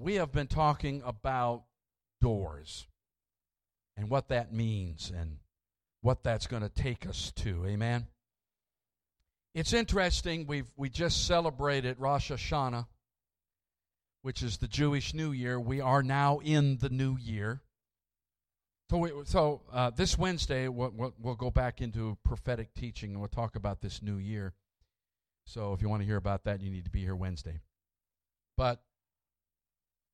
we 0.00 0.14
have 0.14 0.32
been 0.32 0.46
talking 0.46 1.02
about 1.04 1.64
doors 2.20 2.86
and 3.96 4.08
what 4.08 4.28
that 4.28 4.52
means 4.52 5.12
and 5.14 5.38
what 6.00 6.22
that's 6.22 6.46
going 6.46 6.62
to 6.62 6.68
take 6.68 7.06
us 7.06 7.32
to. 7.36 7.66
Amen. 7.66 8.06
It's 9.54 9.72
interesting. 9.72 10.46
We've 10.46 10.70
we 10.76 10.88
just 10.88 11.26
celebrated 11.26 11.98
Rosh 11.98 12.30
Hashanah, 12.30 12.86
which 14.22 14.42
is 14.42 14.58
the 14.58 14.68
Jewish 14.68 15.12
New 15.12 15.32
Year. 15.32 15.58
We 15.60 15.80
are 15.80 16.02
now 16.02 16.38
in 16.38 16.78
the 16.78 16.88
new 16.88 17.16
year. 17.18 17.60
So, 18.90 18.96
we, 18.96 19.12
so 19.24 19.62
uh, 19.72 19.90
this 19.90 20.18
Wednesday 20.18 20.66
we'll, 20.68 20.92
we'll, 20.96 21.14
we'll 21.20 21.34
go 21.36 21.50
back 21.50 21.80
into 21.80 22.16
prophetic 22.24 22.74
teaching 22.74 23.10
and 23.10 23.20
we'll 23.20 23.28
talk 23.28 23.54
about 23.54 23.80
this 23.80 24.02
new 24.02 24.16
year. 24.16 24.54
So 25.44 25.72
if 25.72 25.82
you 25.82 25.88
want 25.88 26.02
to 26.02 26.06
hear 26.06 26.16
about 26.16 26.44
that, 26.44 26.60
you 26.60 26.70
need 26.70 26.84
to 26.84 26.90
be 26.90 27.00
here 27.00 27.14
Wednesday. 27.14 27.60
But 28.56 28.80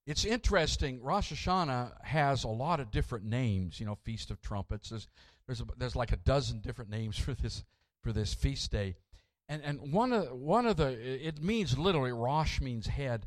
it's 0.07 0.25
interesting. 0.25 1.03
Rosh 1.03 1.33
Hashanah 1.33 2.05
has 2.05 2.45
a 2.45 2.49
lot 2.49 2.79
of 2.79 2.91
different 2.91 3.25
names. 3.25 3.81
You 3.81 3.87
know, 3.87 3.99
Feast 4.05 4.31
of 4.31 4.41
Trumpets. 4.41 4.91
There's 4.91 5.09
there's, 5.47 5.61
a, 5.61 5.67
there's 5.77 5.97
like 5.97 6.13
a 6.13 6.17
dozen 6.17 6.61
different 6.61 6.91
names 6.91 7.19
for 7.19 7.35
this 7.35 7.65
for 8.03 8.13
this 8.13 8.33
feast 8.33 8.71
day, 8.71 8.97
and 9.49 9.63
and 9.63 9.93
one 9.93 10.13
of 10.13 10.31
one 10.33 10.67
of 10.67 10.77
the 10.77 10.93
it 11.27 11.43
means 11.43 11.77
literally 11.77 12.13
Rosh 12.13 12.61
means 12.61 12.87
head, 12.87 13.27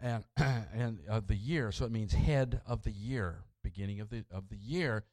and 0.00 0.24
and 0.36 1.00
of 1.08 1.26
the 1.26 1.36
year, 1.36 1.70
so 1.70 1.84
it 1.84 1.92
means 1.92 2.14
head 2.14 2.60
of 2.66 2.82
the 2.82 2.92
year, 2.92 3.44
beginning 3.62 4.00
of 4.00 4.08
the 4.08 4.24
of 4.30 4.48
the 4.48 4.56
year. 4.56 5.04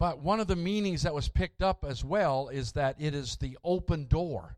But 0.00 0.20
one 0.20 0.40
of 0.40 0.46
the 0.46 0.56
meanings 0.56 1.02
that 1.02 1.14
was 1.14 1.28
picked 1.28 1.62
up 1.62 1.84
as 1.84 2.02
well 2.02 2.48
is 2.48 2.72
that 2.72 2.96
it 2.98 3.14
is 3.14 3.36
the 3.36 3.58
open 3.62 4.06
door. 4.06 4.56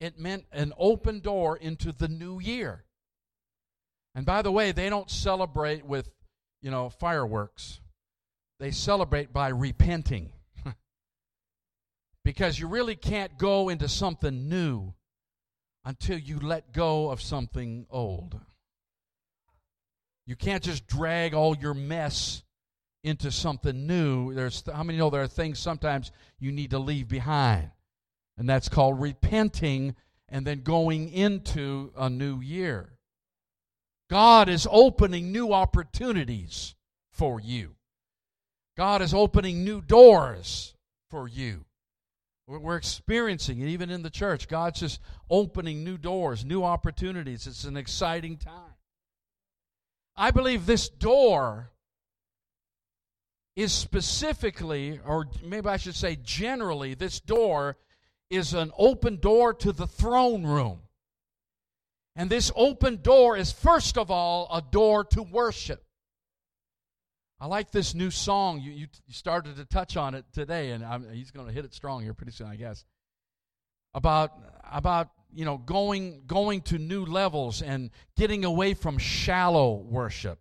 It 0.00 0.18
meant 0.18 0.46
an 0.50 0.72
open 0.76 1.20
door 1.20 1.56
into 1.56 1.92
the 1.92 2.08
new 2.08 2.40
year. 2.40 2.84
And 4.14 4.26
by 4.26 4.42
the 4.42 4.52
way, 4.52 4.72
they 4.72 4.88
don't 4.88 5.10
celebrate 5.10 5.84
with, 5.84 6.08
you 6.62 6.70
know, 6.70 6.90
fireworks. 6.90 7.80
They 8.58 8.70
celebrate 8.70 9.32
by 9.32 9.48
repenting. 9.48 10.32
because 12.24 12.58
you 12.58 12.68
really 12.68 12.96
can't 12.96 13.38
go 13.38 13.68
into 13.68 13.88
something 13.88 14.48
new 14.48 14.94
until 15.84 16.18
you 16.18 16.38
let 16.40 16.72
go 16.72 17.10
of 17.10 17.22
something 17.22 17.86
old. 17.90 18.38
You 20.26 20.36
can't 20.36 20.62
just 20.62 20.86
drag 20.86 21.34
all 21.34 21.56
your 21.56 21.74
mess 21.74 22.42
into 23.02 23.30
something 23.30 23.86
new. 23.86 24.34
There's 24.34 24.62
how 24.72 24.82
many 24.82 24.98
know 24.98 25.10
there 25.10 25.22
are 25.22 25.28
things 25.28 25.58
sometimes 25.58 26.12
you 26.38 26.52
need 26.52 26.70
to 26.70 26.78
leave 26.78 27.08
behind? 27.08 27.70
And 28.36 28.48
that's 28.48 28.68
called 28.68 29.00
repenting 29.00 29.96
and 30.28 30.46
then 30.46 30.60
going 30.62 31.08
into 31.12 31.92
a 31.96 32.08
new 32.08 32.40
year. 32.40 32.90
God 34.10 34.48
is 34.48 34.66
opening 34.68 35.30
new 35.30 35.52
opportunities 35.52 36.74
for 37.12 37.40
you. 37.40 37.76
God 38.76 39.02
is 39.02 39.14
opening 39.14 39.64
new 39.64 39.80
doors 39.80 40.74
for 41.10 41.28
you. 41.28 41.64
We're 42.48 42.76
experiencing 42.76 43.60
it 43.60 43.68
even 43.68 43.90
in 43.90 44.02
the 44.02 44.10
church. 44.10 44.48
God's 44.48 44.80
just 44.80 45.00
opening 45.30 45.84
new 45.84 45.96
doors, 45.96 46.44
new 46.44 46.64
opportunities. 46.64 47.46
It's 47.46 47.62
an 47.62 47.76
exciting 47.76 48.36
time. 48.36 48.74
I 50.16 50.32
believe 50.32 50.66
this 50.66 50.88
door 50.88 51.70
is 53.54 53.72
specifically, 53.72 54.98
or 55.06 55.28
maybe 55.44 55.68
I 55.68 55.76
should 55.76 55.94
say 55.94 56.16
generally, 56.16 56.94
this 56.94 57.20
door 57.20 57.76
is 58.28 58.54
an 58.54 58.72
open 58.76 59.20
door 59.20 59.54
to 59.54 59.70
the 59.70 59.86
throne 59.86 60.44
room. 60.44 60.80
And 62.16 62.28
this 62.28 62.50
open 62.56 63.02
door 63.02 63.36
is, 63.36 63.52
first 63.52 63.96
of 63.96 64.10
all, 64.10 64.48
a 64.52 64.62
door 64.62 65.04
to 65.04 65.22
worship. 65.22 65.84
I 67.38 67.46
like 67.46 67.70
this 67.70 67.94
new 67.94 68.10
song. 68.10 68.60
You, 68.60 68.72
you, 68.72 68.86
you 69.06 69.14
started 69.14 69.56
to 69.56 69.64
touch 69.64 69.96
on 69.96 70.14
it 70.14 70.26
today, 70.32 70.72
and 70.72 70.84
I'm, 70.84 71.10
he's 71.10 71.30
going 71.30 71.46
to 71.46 71.52
hit 71.52 71.64
it 71.64 71.72
strong 71.72 72.02
here 72.02 72.12
pretty 72.12 72.32
soon, 72.32 72.48
I 72.48 72.56
guess. 72.56 72.84
About, 73.94 74.32
about 74.70 75.08
you 75.32 75.44
know, 75.44 75.56
going, 75.56 76.22
going 76.26 76.60
to 76.62 76.78
new 76.78 77.04
levels 77.06 77.62
and 77.62 77.90
getting 78.16 78.44
away 78.44 78.74
from 78.74 78.98
shallow 78.98 79.74
worship 79.74 80.38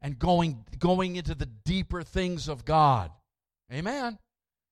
and 0.00 0.18
going, 0.18 0.64
going 0.78 1.16
into 1.16 1.34
the 1.34 1.46
deeper 1.46 2.02
things 2.02 2.48
of 2.48 2.64
God. 2.64 3.10
Amen. 3.72 4.18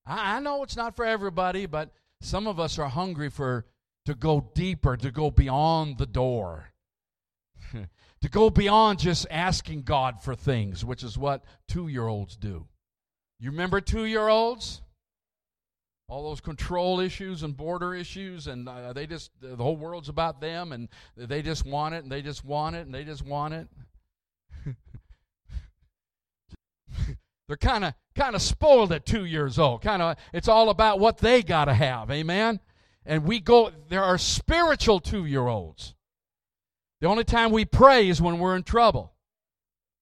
I, 0.04 0.36
I 0.36 0.40
know 0.40 0.62
it's 0.62 0.76
not 0.76 0.96
for 0.96 1.04
everybody, 1.04 1.66
but 1.66 1.92
some 2.20 2.46
of 2.46 2.58
us 2.58 2.78
are 2.78 2.88
hungry 2.88 3.28
for 3.28 3.66
to 4.06 4.14
go 4.14 4.50
deeper, 4.54 4.96
to 4.96 5.10
go 5.10 5.30
beyond 5.30 5.98
the 5.98 6.06
door, 6.06 6.70
to 7.72 8.28
go 8.28 8.48
beyond 8.48 8.98
just 8.98 9.26
asking 9.30 9.82
God 9.82 10.22
for 10.22 10.34
things, 10.34 10.84
which 10.84 11.02
is 11.02 11.18
what 11.18 11.44
two 11.68 11.88
year 11.88 12.06
olds 12.06 12.36
do. 12.36 12.66
You 13.38 13.50
remember 13.50 13.80
two 13.80 14.06
year 14.06 14.28
olds? 14.28 14.80
All 16.08 16.28
those 16.28 16.40
control 16.40 17.00
issues 17.00 17.42
and 17.42 17.56
border 17.56 17.92
issues, 17.92 18.46
and 18.46 18.68
uh, 18.68 18.92
they 18.92 19.08
just, 19.08 19.32
the 19.40 19.56
whole 19.56 19.76
world's 19.76 20.08
about 20.08 20.40
them, 20.40 20.70
and 20.70 20.88
they 21.16 21.42
just 21.42 21.66
want 21.66 21.96
it, 21.96 22.04
and 22.04 22.12
they 22.12 22.22
just 22.22 22.44
want 22.44 22.76
it, 22.76 22.86
and 22.86 22.94
they 22.94 23.02
just 23.02 23.26
want 23.26 23.54
it. 23.54 23.66
They're 27.48 27.56
kind 27.56 27.84
of 27.84 27.94
kind 28.14 28.36
of 28.36 28.42
spoiled 28.42 28.92
at 28.92 29.04
two 29.04 29.24
years 29.24 29.58
old. 29.58 29.82
Kind 29.82 30.00
of, 30.00 30.16
it's 30.32 30.46
all 30.46 30.70
about 30.70 31.00
what 31.00 31.18
they 31.18 31.42
got 31.42 31.64
to 31.64 31.74
have. 31.74 32.08
Amen. 32.12 32.60
And 33.06 33.24
we 33.24 33.38
go, 33.38 33.70
there 33.88 34.02
are 34.02 34.18
spiritual 34.18 35.00
two 35.00 35.24
year 35.24 35.46
olds. 35.46 35.94
The 37.00 37.06
only 37.06 37.24
time 37.24 37.52
we 37.52 37.64
pray 37.64 38.08
is 38.08 38.20
when 38.20 38.38
we're 38.38 38.56
in 38.56 38.64
trouble. 38.64 39.14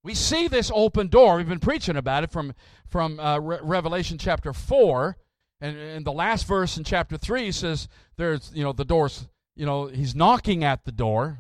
We 0.03 0.15
see 0.15 0.49
this 0.49 0.71
open 0.75 1.09
door. 1.09 1.37
We've 1.37 1.49
been 1.49 1.59
preaching 1.61 1.97
about 1.97 2.25
it 2.25 2.31
from, 2.31 2.55
from 2.89 3.21
uh, 3.21 3.39
Re- 3.39 3.59
Revelation 3.63 4.19
chapter 4.19 4.53
4. 4.53 5.17
And 5.61 5.77
in 5.77 6.05
the 6.05 6.13
last 6.13 6.47
verse 6.47 6.77
in 6.77 6.85
chapter 6.85 7.17
3 7.17 7.53
says, 7.53 7.89
there's, 8.17 8.51
you 8.55 8.63
know, 8.63 8.73
the 8.73 8.85
door's, 8.85 9.29
you 9.57 9.67
know, 9.67 9.87
he's 9.87 10.15
knocking 10.15 10.63
at 10.65 10.85
the 10.85 10.93
door. 10.93 11.39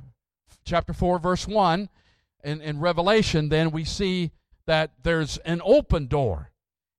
Chapter 0.64 0.92
4, 0.92 1.18
verse 1.18 1.46
1. 1.46 1.88
In, 2.42 2.60
in 2.60 2.80
Revelation, 2.80 3.48
then 3.48 3.70
we 3.70 3.84
see 3.84 4.32
that 4.66 4.92
there's 5.02 5.38
an 5.38 5.60
open 5.64 6.06
door. 6.06 6.50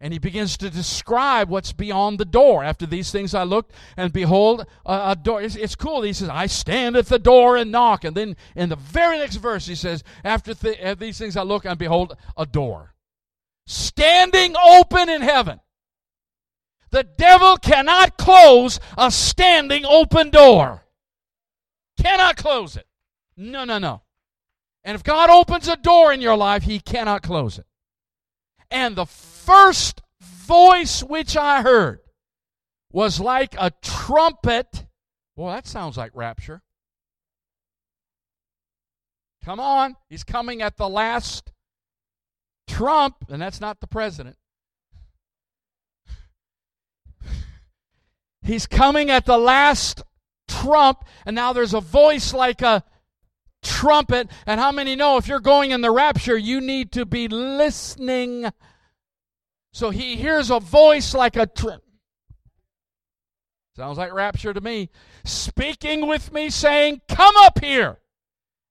And 0.02 0.12
he 0.12 0.20
begins 0.20 0.58
to 0.58 0.70
describe 0.70 1.50
what's 1.50 1.72
beyond 1.72 2.20
the 2.20 2.26
door. 2.26 2.64
After 2.64 2.86
these 2.86 3.12
things 3.12 3.34
I 3.34 3.44
looked, 3.44 3.72
and 3.96 4.12
behold, 4.12 4.68
a, 4.86 5.12
a 5.12 5.16
door. 5.16 5.42
It's, 5.42 5.56
it's, 5.56 5.76
cool. 5.76 6.02
He 6.02 6.12
says, 6.12 6.30
I 6.30 6.48
stand 6.48 6.98
at 6.98 7.06
the 7.06 7.18
door 7.18 7.56
and 7.56 7.72
knock. 7.72 8.04
And 8.04 8.16
then 8.16 8.36
in 8.56 8.70
the 8.70 8.76
very 8.76 9.18
next 9.18 9.38
verse, 9.38 9.66
he 9.66 9.76
says, 9.76 10.04
After 10.24 10.54
th- 10.54 10.80
uh, 10.82 10.96
these 10.96 11.18
things 11.18 11.38
I 11.38 11.44
look, 11.44 11.66
and 11.66 11.80
behold, 11.80 12.18
a 12.36 12.46
door. 12.46 12.94
Standing 13.68 14.56
open 14.58 15.10
in 15.10 15.22
heaven. 15.22 15.62
The 16.92 17.04
devil 17.04 17.58
cannot 17.58 18.18
close 18.18 18.80
a 18.98 19.12
standing 19.12 19.86
open 19.86 20.30
door. 20.30 20.84
Cannot 22.02 22.38
close 22.38 22.76
it. 22.76 22.88
No, 23.38 23.64
no, 23.64 23.80
no. 23.80 24.02
And 24.84 24.96
if 24.96 25.04
God 25.04 25.30
opens 25.30 25.68
a 25.68 25.76
door 25.76 26.14
in 26.14 26.22
your 26.22 26.38
life, 26.38 26.64
he 26.64 26.80
cannot 26.80 27.24
close 27.24 27.58
it. 27.58 27.66
And 28.70 28.96
the 28.96 29.06
first 29.46 30.02
voice 30.22 31.04
which 31.04 31.38
I 31.38 31.62
heard 31.62 32.00
was 32.92 33.20
like 33.20 33.56
a 33.58 33.72
trumpet. 33.82 34.86
Well, 35.36 35.54
that 35.54 35.68
sounds 35.68 35.98
like 35.98 36.12
rapture. 36.14 36.62
Come 39.44 39.60
on. 39.60 39.96
He's 40.10 40.24
coming 40.24 40.62
at 40.62 40.78
the 40.78 40.90
last 40.90 41.52
trump, 42.68 43.18
and 43.30 43.42
that's 43.42 43.62
not 43.62 43.80
the 43.80 43.88
president. 43.88 44.38
He's 48.42 48.66
coming 48.66 49.12
at 49.12 49.26
the 49.26 49.38
last 49.38 50.02
trump, 50.48 51.06
and 51.26 51.36
now 51.36 51.54
there's 51.54 51.74
a 51.74 51.82
voice 51.82 52.34
like 52.34 52.62
a 52.62 52.84
trumpet. 53.62 54.30
And 54.48 54.60
how 54.60 54.72
many 54.72 54.96
know 54.96 55.18
if 55.18 55.28
you're 55.28 55.40
going 55.40 55.72
in 55.72 55.82
the 55.82 55.92
rapture, 55.92 56.38
you 56.38 56.62
need 56.62 56.92
to 56.94 57.06
be 57.06 57.28
listening? 57.28 58.52
So 59.76 59.90
he 59.90 60.16
hears 60.16 60.52
a 60.52 60.62
voice 60.62 61.14
like 61.14 61.36
a 61.36 61.46
trumpet. 61.46 61.84
Sounds 63.76 63.98
like 63.98 64.14
rapture 64.14 64.54
to 64.54 64.62
me. 64.62 64.90
Speaking 65.26 66.08
with 66.08 66.32
me, 66.32 66.50
saying, 66.50 67.02
Come 67.10 67.36
up 67.40 67.60
here, 67.60 67.98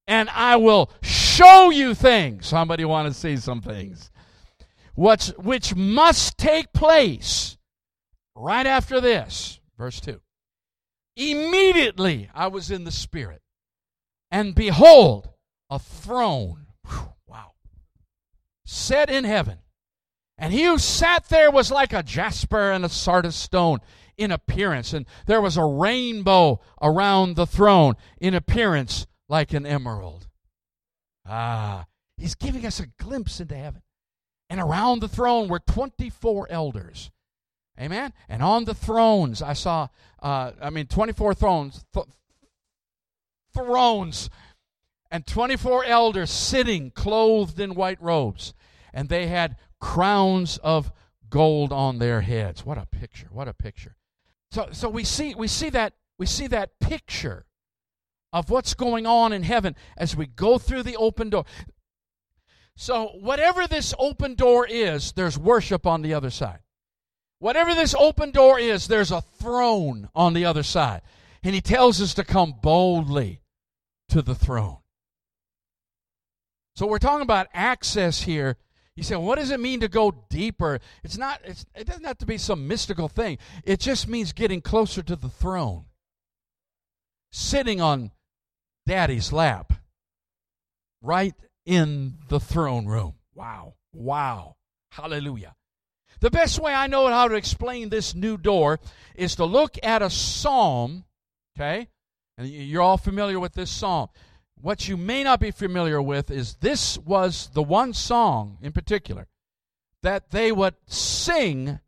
and 0.06 0.30
I 0.30 0.56
will 0.56 0.90
show 1.02 1.68
you 1.68 1.94
things. 1.94 2.46
Somebody 2.46 2.86
want 2.86 3.06
to 3.06 3.12
see 3.12 3.36
some 3.36 3.60
things. 3.60 4.10
What's, 4.94 5.28
which 5.36 5.74
must 5.74 6.38
take 6.38 6.72
place 6.72 7.58
right 8.34 8.66
after 8.66 8.98
this. 8.98 9.60
Verse 9.76 10.00
2. 10.00 10.18
Immediately 11.16 12.30
I 12.34 12.46
was 12.46 12.70
in 12.70 12.84
the 12.84 12.90
Spirit, 12.90 13.42
and 14.30 14.54
behold, 14.54 15.28
a 15.68 15.78
throne. 15.78 16.68
Whew, 16.88 17.12
wow. 17.26 17.50
Set 18.64 19.10
in 19.10 19.24
heaven. 19.24 19.58
And 20.36 20.52
he 20.52 20.64
who 20.64 20.78
sat 20.78 21.28
there 21.28 21.50
was 21.50 21.70
like 21.70 21.92
a 21.92 22.02
jasper 22.02 22.72
and 22.72 22.84
a 22.84 22.88
sardius 22.88 23.36
stone 23.36 23.78
in 24.16 24.30
appearance. 24.30 24.92
And 24.92 25.06
there 25.26 25.40
was 25.40 25.56
a 25.56 25.64
rainbow 25.64 26.60
around 26.82 27.36
the 27.36 27.46
throne 27.46 27.94
in 28.20 28.34
appearance 28.34 29.06
like 29.28 29.52
an 29.52 29.66
emerald. 29.66 30.28
Ah, 31.26 31.86
he's 32.16 32.34
giving 32.34 32.66
us 32.66 32.80
a 32.80 32.86
glimpse 32.98 33.40
into 33.40 33.56
heaven. 33.56 33.82
And 34.50 34.60
around 34.60 35.00
the 35.00 35.08
throne 35.08 35.48
were 35.48 35.60
24 35.60 36.48
elders. 36.50 37.10
Amen. 37.80 38.12
And 38.28 38.42
on 38.42 38.64
the 38.64 38.74
thrones, 38.74 39.42
I 39.42 39.52
saw, 39.52 39.88
uh, 40.22 40.52
I 40.60 40.70
mean, 40.70 40.86
24 40.86 41.34
thrones, 41.34 41.84
th- 41.92 42.06
thrones, 43.52 44.30
and 45.10 45.26
24 45.26 45.84
elders 45.84 46.30
sitting 46.30 46.90
clothed 46.90 47.58
in 47.58 47.74
white 47.74 48.00
robes. 48.00 48.54
And 48.92 49.08
they 49.08 49.26
had 49.26 49.56
crowns 49.84 50.56
of 50.62 50.90
gold 51.28 51.70
on 51.70 51.98
their 51.98 52.22
heads. 52.22 52.64
What 52.64 52.78
a 52.78 52.86
picture. 52.86 53.28
What 53.30 53.48
a 53.48 53.52
picture. 53.52 53.96
So, 54.50 54.68
so 54.72 54.88
we 54.88 55.04
see 55.04 55.34
we 55.34 55.46
see 55.46 55.68
that 55.68 55.92
we 56.18 56.24
see 56.24 56.46
that 56.46 56.80
picture 56.80 57.44
of 58.32 58.48
what's 58.48 58.72
going 58.72 59.06
on 59.06 59.34
in 59.34 59.42
heaven 59.42 59.76
as 59.98 60.16
we 60.16 60.26
go 60.26 60.56
through 60.56 60.84
the 60.84 60.96
open 60.96 61.28
door. 61.28 61.44
So, 62.76 63.08
whatever 63.20 63.66
this 63.66 63.92
open 63.98 64.36
door 64.36 64.66
is, 64.66 65.12
there's 65.12 65.38
worship 65.38 65.86
on 65.86 66.00
the 66.00 66.14
other 66.14 66.30
side. 66.30 66.60
Whatever 67.38 67.74
this 67.74 67.94
open 67.94 68.30
door 68.30 68.58
is, 68.58 68.88
there's 68.88 69.10
a 69.10 69.20
throne 69.20 70.08
on 70.14 70.32
the 70.32 70.46
other 70.46 70.62
side. 70.62 71.02
And 71.42 71.54
he 71.54 71.60
tells 71.60 72.00
us 72.00 72.14
to 72.14 72.24
come 72.24 72.54
boldly 72.62 73.42
to 74.08 74.22
the 74.22 74.34
throne. 74.34 74.78
So 76.74 76.86
we're 76.86 76.98
talking 76.98 77.22
about 77.22 77.48
access 77.52 78.22
here. 78.22 78.56
You 78.96 79.02
say, 79.02 79.16
what 79.16 79.38
does 79.38 79.50
it 79.50 79.58
mean 79.58 79.80
to 79.80 79.88
go 79.88 80.12
deeper? 80.30 80.78
It's 81.02 81.18
not, 81.18 81.40
it's, 81.44 81.66
it 81.74 81.86
doesn't 81.86 82.04
have 82.04 82.18
to 82.18 82.26
be 82.26 82.38
some 82.38 82.68
mystical 82.68 83.08
thing. 83.08 83.38
It 83.64 83.80
just 83.80 84.06
means 84.06 84.32
getting 84.32 84.60
closer 84.60 85.02
to 85.02 85.16
the 85.16 85.28
throne, 85.28 85.86
sitting 87.32 87.80
on 87.80 88.12
daddy's 88.86 89.32
lap, 89.32 89.72
right 91.02 91.34
in 91.66 92.18
the 92.28 92.38
throne 92.38 92.86
room. 92.86 93.14
Wow. 93.34 93.74
Wow. 93.92 94.56
Hallelujah. 94.92 95.54
The 96.20 96.30
best 96.30 96.60
way 96.60 96.72
I 96.72 96.86
know 96.86 97.08
how 97.08 97.26
to 97.26 97.34
explain 97.34 97.88
this 97.88 98.14
new 98.14 98.36
door 98.36 98.78
is 99.16 99.34
to 99.36 99.44
look 99.44 99.76
at 99.82 100.02
a 100.02 100.08
psalm, 100.08 101.04
okay? 101.56 101.88
And 102.38 102.48
you're 102.48 102.82
all 102.82 102.96
familiar 102.96 103.40
with 103.40 103.54
this 103.54 103.70
psalm. 103.70 104.08
What 104.64 104.88
you 104.88 104.96
may 104.96 105.22
not 105.22 105.40
be 105.40 105.50
familiar 105.50 106.00
with 106.00 106.30
is 106.30 106.54
this 106.54 106.96
was 106.96 107.50
the 107.52 107.62
one 107.62 107.92
song 107.92 108.56
in 108.62 108.72
particular 108.72 109.28
that 110.00 110.30
they 110.30 110.52
would 110.52 110.74
sing 110.86 111.80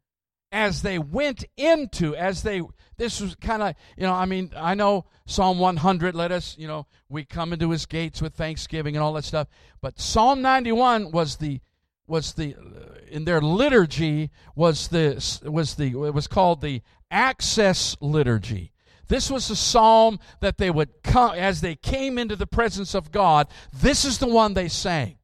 as 0.52 0.82
they 0.82 0.98
went 0.98 1.46
into, 1.56 2.14
as 2.14 2.42
they, 2.42 2.60
this 2.98 3.18
was 3.18 3.34
kind 3.36 3.62
of, 3.62 3.74
you 3.96 4.02
know, 4.02 4.12
I 4.12 4.26
mean, 4.26 4.52
I 4.54 4.74
know 4.74 5.06
Psalm 5.24 5.58
100, 5.58 6.14
let 6.14 6.30
us, 6.30 6.54
you 6.58 6.68
know, 6.68 6.86
we 7.08 7.24
come 7.24 7.54
into 7.54 7.70
his 7.70 7.86
gates 7.86 8.20
with 8.20 8.34
thanksgiving 8.34 8.94
and 8.94 9.02
all 9.02 9.14
that 9.14 9.24
stuff. 9.24 9.48
But 9.80 9.98
Psalm 9.98 10.42
91 10.42 11.12
was 11.12 11.36
the, 11.36 11.60
was 12.06 12.34
the 12.34 12.56
in 13.10 13.24
their 13.24 13.40
liturgy 13.40 14.30
was 14.54 14.88
the 14.88 15.40
was 15.44 15.74
the 15.74 15.86
it 15.86 16.14
was 16.14 16.28
called 16.28 16.60
the 16.60 16.82
access 17.10 17.96
liturgy. 18.00 18.72
This 19.08 19.30
was 19.30 19.48
a 19.50 19.56
psalm 19.56 20.18
that 20.40 20.58
they 20.58 20.70
would 20.70 21.02
come 21.02 21.34
as 21.34 21.60
they 21.60 21.76
came 21.76 22.18
into 22.18 22.36
the 22.36 22.46
presence 22.46 22.94
of 22.94 23.12
God. 23.12 23.48
This 23.72 24.04
is 24.04 24.18
the 24.18 24.26
one 24.26 24.54
they 24.54 24.68
sang. 24.68 25.18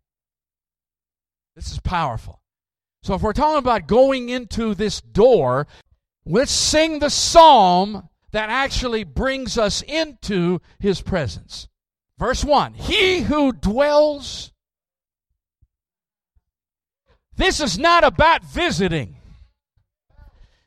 This 1.57 1.73
is 1.73 1.81
powerful. 1.81 2.41
So 3.03 3.15
if 3.15 3.23
we're 3.23 3.33
talking 3.33 3.59
about 3.59 3.89
going 3.89 4.29
into 4.29 4.75
this 4.75 5.01
door, 5.01 5.67
let's 6.25 6.53
sing 6.53 7.01
the 7.01 7.11
psalm 7.11 8.09
that 8.31 8.49
actually 8.49 9.05
brings 9.05 9.59
us 9.59 9.83
into 9.83 10.61
his 10.79 11.03
presence. 11.03 11.69
Verse 12.19 12.45
1 12.45 12.75
He 12.75 13.21
who 13.21 13.53
dwells 13.53 14.53
this 17.37 17.61
is 17.61 17.79
not 17.79 18.05
about 18.05 18.45
visiting. 18.45 19.17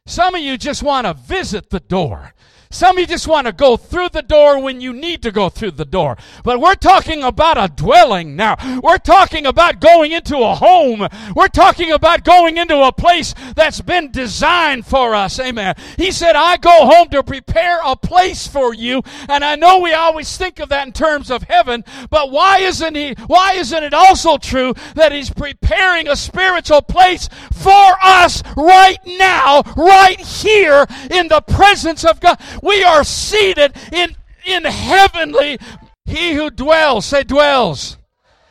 Some 0.05 0.35
of 0.35 0.41
you 0.41 0.57
just 0.57 0.83
want 0.83 1.07
to 1.07 1.13
visit 1.13 1.69
the 1.69 1.79
door. 1.79 2.33
Some 2.75 2.97
of 2.97 2.99
you 2.99 3.07
just 3.07 3.25
want 3.25 3.47
to 3.47 3.53
go 3.53 3.77
through 3.77 4.09
the 4.09 4.21
door 4.21 4.59
when 4.59 4.81
you 4.81 4.91
need 4.91 5.21
to 5.21 5.31
go 5.31 5.47
through 5.47 5.71
the 5.71 5.85
door. 5.85 6.17
But 6.43 6.59
we're 6.59 6.75
talking 6.75 7.23
about 7.23 7.57
a 7.57 7.73
dwelling 7.73 8.35
now. 8.35 8.57
We're 8.83 8.97
talking 8.97 9.45
about 9.45 9.79
going 9.79 10.11
into 10.11 10.39
a 10.39 10.55
home. 10.55 11.07
We're 11.33 11.47
talking 11.47 11.93
about 11.93 12.25
going 12.25 12.57
into 12.57 12.77
a 12.81 12.91
place 12.91 13.33
that's 13.55 13.79
been 13.79 14.11
designed 14.11 14.85
for 14.85 15.15
us. 15.15 15.39
Amen. 15.39 15.75
He 15.95 16.11
said, 16.11 16.35
I 16.35 16.57
go 16.57 16.85
home 16.85 17.07
to 17.11 17.23
prepare 17.23 17.79
a 17.81 17.95
place 17.95 18.45
for 18.45 18.73
you. 18.73 19.03
And 19.29 19.45
I 19.45 19.55
know 19.55 19.79
we 19.79 19.93
always 19.93 20.35
think 20.35 20.59
of 20.59 20.67
that 20.67 20.85
in 20.85 20.91
terms 20.91 21.31
of 21.31 21.43
heaven, 21.43 21.85
but 22.09 22.29
why 22.29 22.57
isn't 22.57 22.95
he, 22.95 23.15
why 23.27 23.53
isn't 23.53 23.83
it 23.85 23.93
also 23.93 24.37
true 24.37 24.73
that 24.95 25.13
he's 25.13 25.29
preparing 25.29 26.09
a 26.09 26.17
spiritual 26.17 26.81
place 26.81 27.29
for 27.53 27.95
us 28.03 28.43
right 28.57 28.99
now, 29.05 29.63
right 29.77 30.19
here 30.19 30.85
in 31.09 31.29
the 31.29 31.39
presence 31.39 32.03
of 32.03 32.19
God? 32.19 32.37
We 32.65 32.83
are 32.83 33.03
seated 33.03 33.77
in, 33.91 34.15
in 34.43 34.63
heavenly. 34.63 35.59
He 36.05 36.33
who 36.33 36.49
dwells, 36.49 37.05
say 37.05 37.21
dwells. 37.21 37.97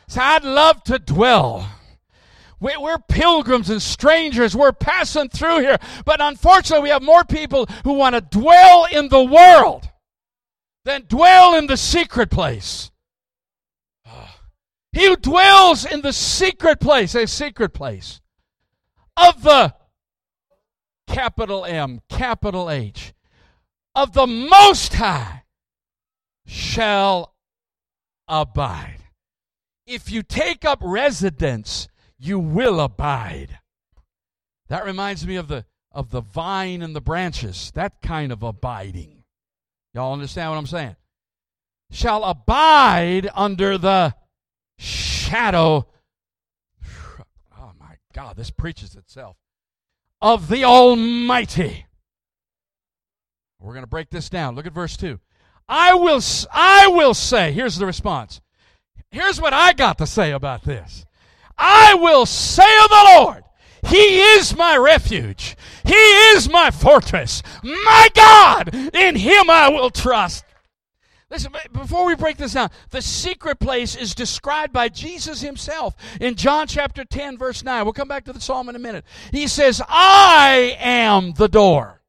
So 0.07 0.21
I'd 0.21 0.45
love 0.45 0.81
to 0.85 0.99
dwell. 0.99 1.69
We're 2.61 2.97
pilgrims 3.09 3.69
and 3.69 3.81
strangers. 3.81 4.55
We're 4.55 4.71
passing 4.71 5.27
through 5.27 5.59
here. 5.59 5.77
But 6.05 6.21
unfortunately, 6.21 6.83
we 6.83 6.89
have 6.89 7.03
more 7.03 7.25
people 7.25 7.67
who 7.83 7.93
want 7.93 8.15
to 8.15 8.21
dwell 8.21 8.85
in 8.89 9.09
the 9.09 9.23
world 9.23 9.89
than 10.85 11.07
dwell 11.09 11.57
in 11.57 11.67
the 11.67 11.75
secret 11.75 12.31
place. 12.31 12.91
He 14.93 15.07
who 15.07 15.17
dwells 15.17 15.83
in 15.83 16.01
the 16.01 16.13
secret 16.13 16.79
place, 16.79 17.15
a 17.15 17.27
secret 17.27 17.73
place 17.73 18.21
of 19.17 19.43
the 19.43 19.75
capital 21.05 21.65
M, 21.65 21.99
capital 22.07 22.69
H, 22.69 23.13
of 23.95 24.13
the 24.13 24.27
Most 24.27 24.93
High 24.95 25.43
shall 26.45 27.33
abide. 28.27 28.99
If 29.87 30.11
you 30.11 30.23
take 30.23 30.65
up 30.65 30.79
residence, 30.81 31.87
you 32.19 32.39
will 32.39 32.79
abide. 32.79 33.59
That 34.67 34.85
reminds 34.85 35.25
me 35.25 35.35
of 35.35 35.47
the 35.47 35.65
of 35.91 36.11
the 36.11 36.21
vine 36.21 36.81
and 36.81 36.93
the 36.93 37.01
branches, 37.01 37.71
that 37.73 38.01
kind 38.01 38.33
of 38.33 38.43
abiding. 38.43 39.23
Y'all 39.93 40.11
understand 40.11 40.51
what 40.51 40.57
I'm 40.57 40.67
saying? 40.67 40.95
Shall 41.89 42.25
abide 42.25 43.29
under 43.33 43.77
the 43.77 44.13
shadow. 44.77 45.87
Oh 47.57 47.71
my 47.79 47.95
God, 48.13 48.35
this 48.35 48.51
preaches 48.51 48.95
itself. 48.95 49.37
Of 50.21 50.49
the 50.49 50.65
Almighty. 50.65 51.84
We're 53.65 53.73
going 53.73 53.83
to 53.83 53.87
break 53.87 54.11
this 54.11 54.29
down. 54.29 54.55
Look 54.55 54.67
at 54.67 54.73
verse 54.73 54.95
2. 54.95 55.19
I 55.67 55.95
will, 55.95 56.21
I 56.53 56.87
will 56.87 57.15
say, 57.15 57.51
here's 57.51 57.77
the 57.77 57.87
response. 57.87 58.39
Here's 59.09 59.41
what 59.41 59.53
I 59.53 59.73
got 59.73 59.97
to 59.97 60.05
say 60.05 60.31
about 60.31 60.63
this. 60.63 61.05
I 61.57 61.95
will 61.95 62.25
say 62.25 62.77
of 62.83 62.89
the 62.89 63.15
Lord, 63.17 63.43
He 63.87 64.19
is 64.19 64.55
my 64.55 64.77
refuge. 64.77 65.55
He 65.83 65.93
is 65.93 66.49
my 66.49 66.69
fortress. 66.69 67.41
My 67.63 68.09
God, 68.13 68.75
in 68.93 69.15
Him 69.15 69.49
I 69.49 69.69
will 69.69 69.89
trust. 69.89 70.45
Listen, 71.31 71.51
before 71.73 72.05
we 72.05 72.13
break 72.13 72.37
this 72.37 72.53
down, 72.53 72.69
the 72.91 73.01
secret 73.01 73.59
place 73.59 73.95
is 73.95 74.13
described 74.13 74.71
by 74.71 74.89
Jesus 74.89 75.41
himself 75.41 75.95
in 76.21 76.35
John 76.35 76.67
chapter 76.67 77.03
10, 77.03 77.39
verse 77.39 77.63
9. 77.63 77.83
We'll 77.83 77.93
come 77.93 78.07
back 78.07 78.25
to 78.25 78.33
the 78.33 78.39
psalm 78.39 78.69
in 78.69 78.75
a 78.75 78.79
minute. 78.79 79.05
He 79.31 79.47
says, 79.47 79.81
I 79.89 80.77
am 80.79 81.33
the 81.33 81.47
door. 81.47 82.03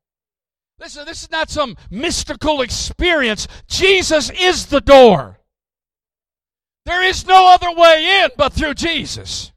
Listen, 0.78 1.06
this 1.06 1.23
is 1.23 1.30
not 1.30 1.49
some 1.49 1.76
mystical 1.90 2.61
experience. 2.61 3.49
Jesus 3.66 4.30
is 4.30 4.66
the 4.66 4.80
door. 4.80 5.38
There 6.85 7.02
is 7.02 7.26
no 7.26 7.49
other 7.49 7.73
way 7.73 8.23
in 8.23 8.30
but 8.37 8.52
through 8.52 8.75
Jesus. 8.75 9.52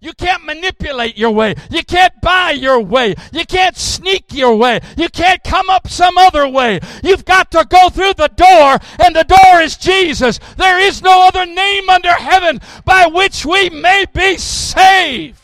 You 0.00 0.12
can't 0.14 0.44
manipulate 0.44 1.16
your 1.16 1.30
way. 1.30 1.54
You 1.70 1.84
can't 1.84 2.12
buy 2.22 2.52
your 2.52 2.80
way. 2.80 3.14
You 3.32 3.44
can't 3.44 3.76
sneak 3.76 4.32
your 4.32 4.56
way. 4.56 4.80
You 4.96 5.08
can't 5.08 5.44
come 5.44 5.70
up 5.70 5.86
some 5.86 6.18
other 6.18 6.48
way. 6.48 6.80
You've 7.04 7.24
got 7.24 7.52
to 7.52 7.64
go 7.68 7.88
through 7.88 8.14
the 8.14 8.30
door, 8.34 8.78
and 8.98 9.14
the 9.14 9.22
door 9.22 9.60
is 9.60 9.76
Jesus. 9.76 10.40
There 10.56 10.80
is 10.80 11.02
no 11.02 11.28
other 11.28 11.46
name 11.46 11.88
under 11.88 12.12
heaven 12.14 12.60
by 12.84 13.06
which 13.06 13.46
we 13.46 13.70
may 13.70 14.06
be 14.12 14.38
saved. 14.38 15.38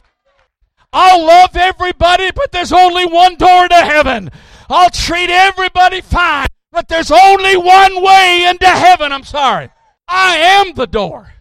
I'll 0.93 1.25
love 1.25 1.55
everybody, 1.55 2.31
but 2.35 2.51
there's 2.51 2.73
only 2.73 3.07
one 3.07 3.37
door 3.37 3.69
to 3.69 3.75
heaven. 3.75 4.31
I'll 4.69 4.91
treat 4.91 5.31
everybody 5.31 6.01
fine, 6.01 6.49
but 6.71 6.89
there's 6.89 7.11
only 7.11 7.57
one 7.57 8.03
way 8.03 8.47
into 8.49 8.67
heaven. 8.67 9.13
I'm 9.13 9.25
sorry. 9.25 9.71
I 10.07 10.37
am 10.37 10.75
the 10.75 10.87
door. 10.87 11.33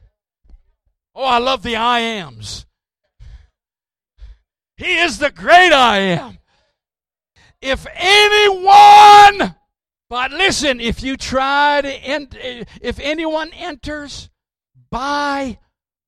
Oh, 1.14 1.24
I 1.24 1.40
love 1.40 1.64
the 1.64 1.76
I 1.76 2.00
ams. 2.00 2.66
He 4.78 5.00
is 5.00 5.18
the 5.18 5.32
great 5.32 5.74
I 5.74 5.98
am. 5.98 6.38
If 7.62 7.88
anyone, 7.96 9.56
but 10.10 10.32
listen, 10.32 10.80
if 10.80 11.02
you 11.02 11.18
try 11.18 11.82
to, 11.82 11.90
ent- 11.90 12.38
if 12.82 13.00
anyone 13.00 13.52
enters 13.54 14.30
by 14.92 15.58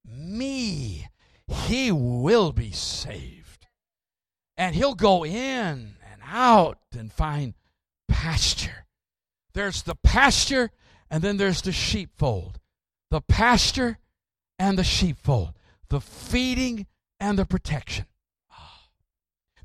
me, 0.06 1.08
he 1.48 1.92
will 1.92 2.52
be 2.52 2.72
saved. 2.72 3.66
And 4.56 4.76
he'll 4.76 4.94
go 4.94 5.26
in 5.26 5.96
out 6.30 6.80
and 6.98 7.12
find 7.12 7.54
pasture. 8.08 8.86
There's 9.54 9.84
the 9.84 9.96
pasture, 9.96 10.72
and 11.10 11.24
then 11.24 11.38
there's 11.38 11.62
the 11.62 11.72
sheepfold. 11.72 12.60
The 13.10 13.22
pasture 13.22 13.98
and 14.58 14.78
the 14.78 14.84
sheepfold. 14.84 15.54
The 15.90 16.02
feeding 16.02 16.86
and 17.20 17.38
the 17.38 17.46
protection. 17.46 18.06
Ah. 18.52 18.82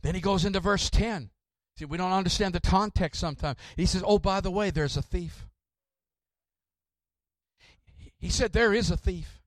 Then 0.03 0.15
he 0.15 0.21
goes 0.21 0.45
into 0.45 0.61
verse 0.61 0.89
10. 0.91 1.31
See, 1.77 1.85
we 1.85 1.99
don't 1.99 2.13
understand 2.13 2.55
the 2.55 2.61
context 2.61 3.21
sometimes. 3.21 3.59
He 3.77 3.87
says, 3.87 4.03
Oh, 4.07 4.19
by 4.19 4.41
the 4.41 4.51
way, 4.51 4.71
there's 4.71 4.97
a 4.97 5.03
thief. 5.03 5.47
He 8.17 8.31
said, 8.31 8.53
There 8.53 8.73
is 8.73 8.91
a 8.91 8.97
thief. 8.97 9.43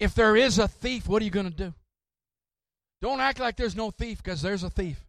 If 0.00 0.14
there 0.14 0.36
is 0.36 0.58
a 0.58 0.68
thief, 0.68 1.08
what 1.08 1.22
are 1.22 1.24
you 1.24 1.30
going 1.30 1.50
to 1.50 1.56
do? 1.56 1.74
Don't 3.00 3.20
act 3.20 3.38
like 3.38 3.56
there's 3.56 3.76
no 3.76 3.90
thief 3.90 4.22
because 4.22 4.42
there's 4.42 4.62
a 4.62 4.70
thief. 4.70 5.07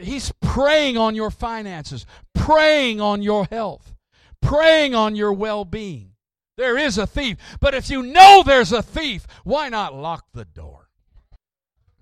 He's 0.00 0.32
preying 0.40 0.96
on 0.96 1.14
your 1.14 1.30
finances, 1.30 2.06
preying 2.34 3.00
on 3.00 3.22
your 3.22 3.46
health, 3.46 3.94
preying 4.40 4.94
on 4.94 5.16
your 5.16 5.32
well 5.32 5.64
being. 5.64 6.12
There 6.56 6.76
is 6.76 6.98
a 6.98 7.06
thief. 7.06 7.36
But 7.60 7.74
if 7.74 7.88
you 7.88 8.02
know 8.02 8.42
there's 8.44 8.72
a 8.72 8.82
thief, 8.82 9.26
why 9.44 9.68
not 9.68 9.94
lock 9.94 10.26
the 10.34 10.44
door? 10.44 10.88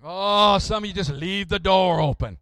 Oh, 0.02 0.58
some 0.58 0.84
of 0.84 0.88
you 0.88 0.94
just 0.94 1.10
leave 1.10 1.48
the 1.48 1.58
door 1.58 2.00
open. 2.00 2.38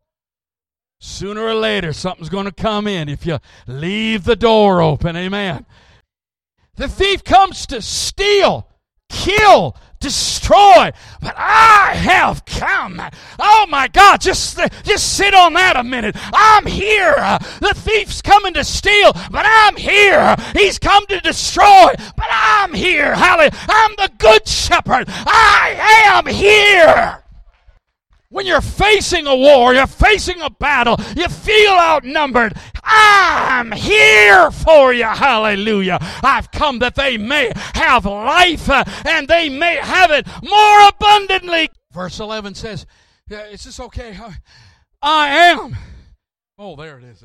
Sooner 1.00 1.43
or 1.43 1.54
later, 1.54 1.93
something's 1.93 2.28
going 2.28 2.47
to 2.47 2.52
come 2.52 2.87
in 2.87 3.09
if 3.09 3.26
you 3.26 3.38
leave 3.66 4.25
the 4.25 4.37
door 4.37 4.81
open. 4.81 5.16
Amen. 5.16 5.66
The 6.76 6.88
thief 6.88 7.25
comes 7.25 7.66
to 7.66 7.83
steal, 7.83 8.69
kill, 9.14 9.76
destroy. 10.00 10.90
But 11.23 11.35
I 11.37 11.94
have 11.94 12.44
come. 12.44 13.00
Oh 13.38 13.66
my 13.71 13.88
God, 13.88 14.21
just, 14.21 14.59
just 14.85 15.16
sit 15.16 15.33
on 15.35 15.54
that 15.54 15.76
a 15.76 15.85
minute. 15.85 16.16
I'm 16.33 16.66
here. 16.66 17.14
The 17.61 17.73
thief's 17.75 18.21
coming 18.21 18.52
to 18.54 18.64
steal, 18.64 19.12
but 19.30 19.47
I'm 19.47 19.76
here. 19.76 20.37
He's 20.52 20.78
come 20.78 21.06
to 21.06 21.21
destroy, 21.21 21.94
but 22.16 22.26
I'm 22.28 22.75
here. 22.75 23.14
Hallelujah. 23.14 23.52
I'm 23.68 23.92
the 23.97 24.11
good 24.18 24.47
shepherd. 24.47 25.06
I 25.09 25.76
am 26.06 26.26
here. 26.26 27.24
When 28.35 28.47
you're 28.47 28.61
facing 28.61 29.29
a 29.29 29.37
war, 29.37 29.75
you're 29.75 29.87
facing 29.87 30.41
a 30.41 30.50
battle, 30.50 30.97
you 31.14 31.29
feel 31.29 31.71
outnumbered. 31.71 32.55
I'm 32.83 33.71
here 33.71 34.50
for 34.50 34.93
you. 34.93 35.05
Hallelujah. 35.05 35.99
I've 36.21 36.50
come 36.50 36.81
that 36.81 36.97
they 36.97 37.17
may 37.17 37.53
have 37.76 38.05
life 38.05 38.69
uh, 38.69 38.83
and 39.07 39.29
they 39.29 39.49
may 39.49 39.76
have 39.76 40.11
it 40.11 40.26
more 40.43 40.88
abundantly. 40.88 41.71
Verse 41.93 42.19
11 42.19 42.57
says, 42.57 42.87
Is 43.31 43.62
this 43.62 43.79
okay? 43.79 44.19
I 45.00 45.29
am. 45.29 45.76
Oh, 46.59 46.75
there 46.75 46.99
it 46.99 47.05
is. 47.05 47.23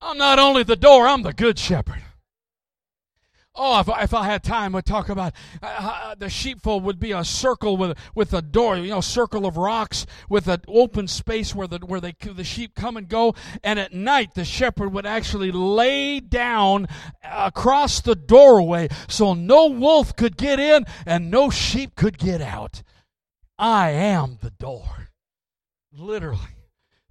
I'm 0.00 0.18
not 0.18 0.40
only 0.40 0.64
the 0.64 0.74
door, 0.74 1.06
I'm 1.06 1.22
the 1.22 1.32
good 1.32 1.56
shepherd. 1.56 2.02
Oh, 3.56 3.80
if, 3.80 3.88
if 3.88 4.14
I 4.14 4.24
had 4.24 4.44
time, 4.44 4.76
I'd 4.76 4.86
talk 4.86 5.08
about 5.08 5.34
uh, 5.60 5.66
uh, 5.66 6.14
the 6.14 6.30
sheepfold 6.30 6.84
would 6.84 7.00
be 7.00 7.10
a 7.10 7.24
circle 7.24 7.76
with 7.76 7.98
with 8.14 8.32
a 8.32 8.42
door, 8.42 8.76
you 8.76 8.90
know, 8.90 9.00
circle 9.00 9.44
of 9.44 9.56
rocks 9.56 10.06
with 10.28 10.46
an 10.46 10.62
open 10.68 11.08
space 11.08 11.52
where 11.54 11.66
the 11.66 11.78
where 11.78 12.00
they 12.00 12.14
the 12.20 12.44
sheep 12.44 12.76
come 12.76 12.96
and 12.96 13.08
go. 13.08 13.34
And 13.64 13.80
at 13.80 13.92
night, 13.92 14.34
the 14.34 14.44
shepherd 14.44 14.92
would 14.92 15.04
actually 15.04 15.50
lay 15.50 16.20
down 16.20 16.86
across 17.24 18.00
the 18.00 18.14
doorway 18.14 18.88
so 19.08 19.34
no 19.34 19.66
wolf 19.66 20.14
could 20.14 20.36
get 20.36 20.60
in 20.60 20.86
and 21.04 21.30
no 21.30 21.50
sheep 21.50 21.96
could 21.96 22.18
get 22.18 22.40
out. 22.40 22.82
I 23.58 23.90
am 23.90 24.38
the 24.40 24.50
door, 24.50 25.08
literally. 25.92 26.38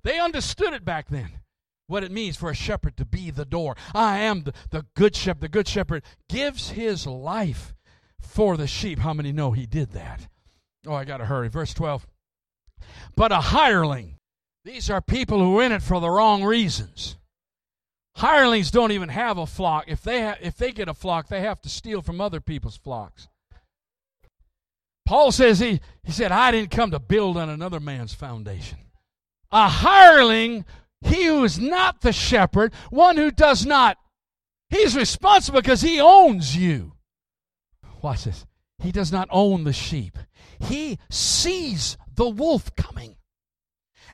They 0.03 0.19
understood 0.19 0.73
it 0.73 0.85
back 0.85 1.09
then 1.09 1.41
what 1.89 2.03
it 2.03 2.11
means 2.11 2.37
for 2.37 2.49
a 2.49 2.55
shepherd 2.55 2.95
to 2.97 3.05
be 3.05 3.31
the 3.31 3.45
door. 3.45 3.75
I 3.95 4.19
am 4.19 4.43
the, 4.43 4.53
the 4.69 4.85
good 4.95 5.15
shepherd. 5.15 5.41
The 5.41 5.49
good 5.49 5.67
shepherd 5.67 6.03
gives 6.29 6.69
his 6.69 7.07
life 7.07 7.73
for 8.21 8.57
the 8.57 8.67
sheep. 8.67 8.99
How 8.99 9.13
many 9.13 9.31
know 9.31 9.51
he 9.51 9.65
did 9.65 9.91
that? 9.91 10.27
Oh, 10.85 10.93
I 10.93 11.03
got 11.03 11.17
to 11.17 11.25
hurry. 11.25 11.49
Verse 11.49 11.73
12. 11.73 12.07
But 13.15 13.31
a 13.31 13.41
hireling, 13.41 14.17
these 14.63 14.89
are 14.89 15.01
people 15.01 15.39
who 15.39 15.59
are 15.59 15.63
in 15.63 15.71
it 15.71 15.81
for 15.81 15.99
the 15.99 16.09
wrong 16.09 16.43
reasons. 16.43 17.17
Hirelings 18.17 18.69
don't 18.69 18.91
even 18.91 19.09
have 19.09 19.37
a 19.37 19.47
flock. 19.47 19.85
If 19.87 20.03
they, 20.03 20.21
ha- 20.21 20.37
if 20.41 20.57
they 20.57 20.71
get 20.71 20.89
a 20.89 20.93
flock, 20.93 21.27
they 21.27 21.41
have 21.41 21.59
to 21.61 21.69
steal 21.69 22.01
from 22.01 22.21
other 22.21 22.39
people's 22.39 22.77
flocks. 22.77 23.27
Paul 25.07 25.31
says 25.31 25.59
he, 25.59 25.79
he 26.03 26.11
said, 26.11 26.31
I 26.31 26.51
didn't 26.51 26.69
come 26.69 26.91
to 26.91 26.99
build 26.99 27.35
on 27.35 27.49
another 27.49 27.79
man's 27.79 28.13
foundation. 28.13 28.77
A 29.51 29.67
hireling 29.67 30.65
he 31.01 31.25
who 31.25 31.43
is 31.43 31.59
not 31.59 32.01
the 32.01 32.11
shepherd, 32.11 32.73
one 32.89 33.17
who 33.17 33.31
does 33.31 33.65
not, 33.65 33.97
he's 34.69 34.95
responsible 34.95 35.61
because 35.61 35.81
he 35.81 35.99
owns 35.99 36.55
you. 36.55 36.93
Watch 38.01 38.25
this. 38.25 38.45
He 38.79 38.91
does 38.91 39.11
not 39.11 39.27
own 39.31 39.63
the 39.63 39.73
sheep. 39.73 40.17
He 40.59 40.99
sees 41.09 41.97
the 42.15 42.29
wolf 42.29 42.75
coming. 42.75 43.15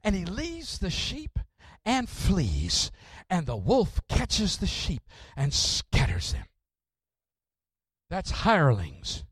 And 0.03 0.15
he 0.15 0.25
leaves 0.25 0.79
the 0.79 0.89
sheep 0.89 1.39
and 1.83 2.09
flees. 2.09 2.91
And 3.29 3.45
the 3.45 3.57
wolf 3.57 4.01
catches 4.07 4.57
the 4.57 4.67
sheep 4.67 5.01
and 5.35 5.53
scatters 5.53 6.33
them. 6.33 6.45
That's 8.09 8.31
hirelings. 8.31 9.23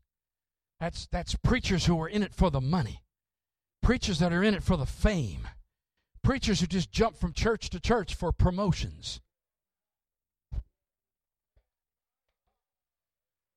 That's, 0.80 1.06
that's 1.06 1.36
preachers 1.36 1.86
who 1.86 2.00
are 2.00 2.08
in 2.08 2.22
it 2.22 2.34
for 2.34 2.50
the 2.50 2.60
money. 2.60 3.02
Preachers 3.82 4.18
that 4.18 4.32
are 4.32 4.42
in 4.42 4.54
it 4.54 4.62
for 4.62 4.76
the 4.76 4.86
fame 4.86 5.48
preachers 6.24 6.60
who 6.60 6.66
just 6.66 6.90
jump 6.90 7.16
from 7.16 7.32
church 7.32 7.70
to 7.70 7.78
church 7.78 8.14
for 8.14 8.32
promotions. 8.32 9.20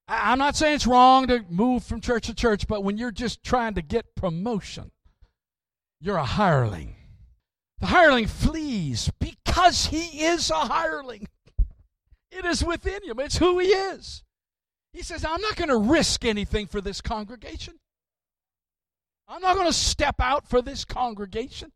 I'm 0.08 0.38
not 0.38 0.56
saying 0.56 0.76
it's 0.76 0.88
wrong 0.88 1.28
to 1.28 1.44
move 1.50 1.84
from 1.84 2.00
church 2.00 2.28
to 2.28 2.34
church, 2.34 2.68
but 2.68 2.84
when 2.84 2.98
you're 2.98 3.12
just 3.12 3.44
trying 3.44 3.74
to 3.74 3.82
get 3.82 4.16
promotion, 4.16 4.92
you're 6.00 6.18
a 6.18 6.24
hireling. 6.24 6.96
The 7.80 7.88
hireling 7.88 8.28
flees 8.28 9.12
because 9.20 9.88
he 9.88 10.24
is 10.24 10.50
a 10.50 10.56
hireling. 10.56 11.28
It 12.32 12.46
is 12.46 12.64
within 12.64 13.04
him, 13.04 13.20
it's 13.20 13.38
who 13.38 13.60
he 13.60 13.68
is. 13.68 14.24
He 14.94 15.04
says, 15.04 15.26
I'm 15.26 15.42
not 15.42 15.56
going 15.56 15.70
to 15.70 15.78
risk 15.78 16.24
anything 16.26 16.68
for 16.68 16.82
this 16.82 17.02
congregation. 17.02 17.76
I'm 19.28 19.42
not 19.42 19.56
going 19.56 19.68
to 19.68 19.74
step 19.74 20.16
out 20.20 20.50
for 20.50 20.62
this 20.62 20.86
congregation. 20.86 21.72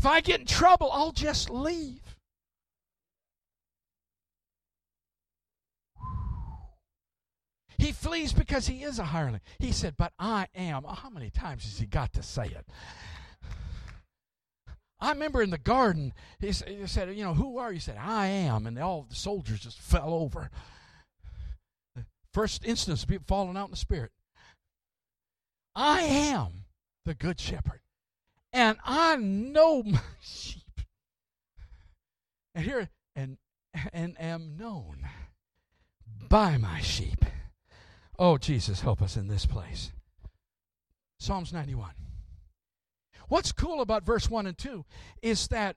If 0.00 0.06
I 0.06 0.22
get 0.22 0.40
in 0.40 0.46
trouble, 0.46 0.90
I'll 0.90 1.12
just 1.12 1.50
leave. 1.50 2.16
He 7.76 7.92
flees 7.92 8.32
because 8.32 8.66
he 8.66 8.82
is 8.82 8.98
a 8.98 9.04
hireling. 9.04 9.42
He 9.58 9.72
said, 9.72 9.96
But 9.98 10.14
I 10.18 10.46
am. 10.54 10.86
Oh, 10.86 10.94
how 10.94 11.10
many 11.10 11.28
times 11.28 11.64
has 11.64 11.78
he 11.78 11.84
got 11.84 12.14
to 12.14 12.22
say 12.22 12.46
it? 12.46 12.66
I 14.98 15.10
remember 15.10 15.42
in 15.42 15.50
the 15.50 15.58
garden, 15.58 16.14
he 16.38 16.50
said, 16.52 17.14
You 17.14 17.24
know, 17.24 17.34
who 17.34 17.58
are 17.58 17.68
you? 17.68 17.74
He 17.74 17.80
said, 17.80 17.98
I 18.00 18.28
am. 18.28 18.66
And 18.66 18.78
all 18.78 19.04
the 19.06 19.14
soldiers 19.14 19.60
just 19.60 19.78
fell 19.78 20.14
over. 20.14 20.48
First 22.32 22.64
instance 22.64 23.02
of 23.02 23.10
people 23.10 23.26
falling 23.28 23.58
out 23.58 23.66
in 23.66 23.72
the 23.72 23.76
spirit. 23.76 24.12
I 25.74 26.00
am 26.00 26.64
the 27.04 27.12
good 27.12 27.38
shepherd 27.38 27.82
and 28.52 28.78
I 28.84 29.16
know 29.16 29.82
my 29.82 30.00
sheep. 30.20 30.80
And 32.54 32.64
here 32.64 32.88
and 33.14 33.38
and 33.92 34.20
am 34.20 34.56
known 34.56 35.08
by 36.28 36.56
my 36.56 36.80
sheep. 36.80 37.24
Oh 38.18 38.38
Jesus, 38.38 38.80
help 38.80 39.00
us 39.00 39.16
in 39.16 39.28
this 39.28 39.46
place. 39.46 39.92
Psalms 41.18 41.52
91. 41.52 41.90
What's 43.28 43.52
cool 43.52 43.80
about 43.80 44.04
verse 44.04 44.28
1 44.28 44.46
and 44.46 44.58
2 44.58 44.84
is 45.22 45.48
that 45.48 45.76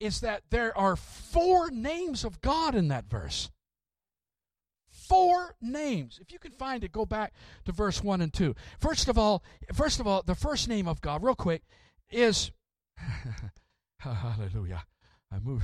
is 0.00 0.20
that 0.20 0.42
there 0.50 0.76
are 0.76 0.96
four 0.96 1.70
names 1.70 2.24
of 2.24 2.40
God 2.40 2.74
in 2.74 2.88
that 2.88 3.04
verse. 3.04 3.50
Four 4.90 5.54
names. 5.60 6.18
If 6.20 6.32
you 6.32 6.40
can 6.40 6.50
find 6.50 6.82
it, 6.82 6.90
go 6.90 7.06
back 7.06 7.32
to 7.66 7.72
verse 7.72 8.02
1 8.02 8.20
and 8.20 8.32
2. 8.32 8.56
First 8.80 9.08
of 9.08 9.16
all, 9.16 9.44
first 9.72 10.00
of 10.00 10.06
all, 10.08 10.22
the 10.22 10.34
first 10.34 10.68
name 10.68 10.88
of 10.88 11.00
God, 11.00 11.22
real 11.22 11.36
quick, 11.36 11.62
is 12.12 12.50
hallelujah. 13.98 14.84
I 15.30 15.38
move 15.38 15.62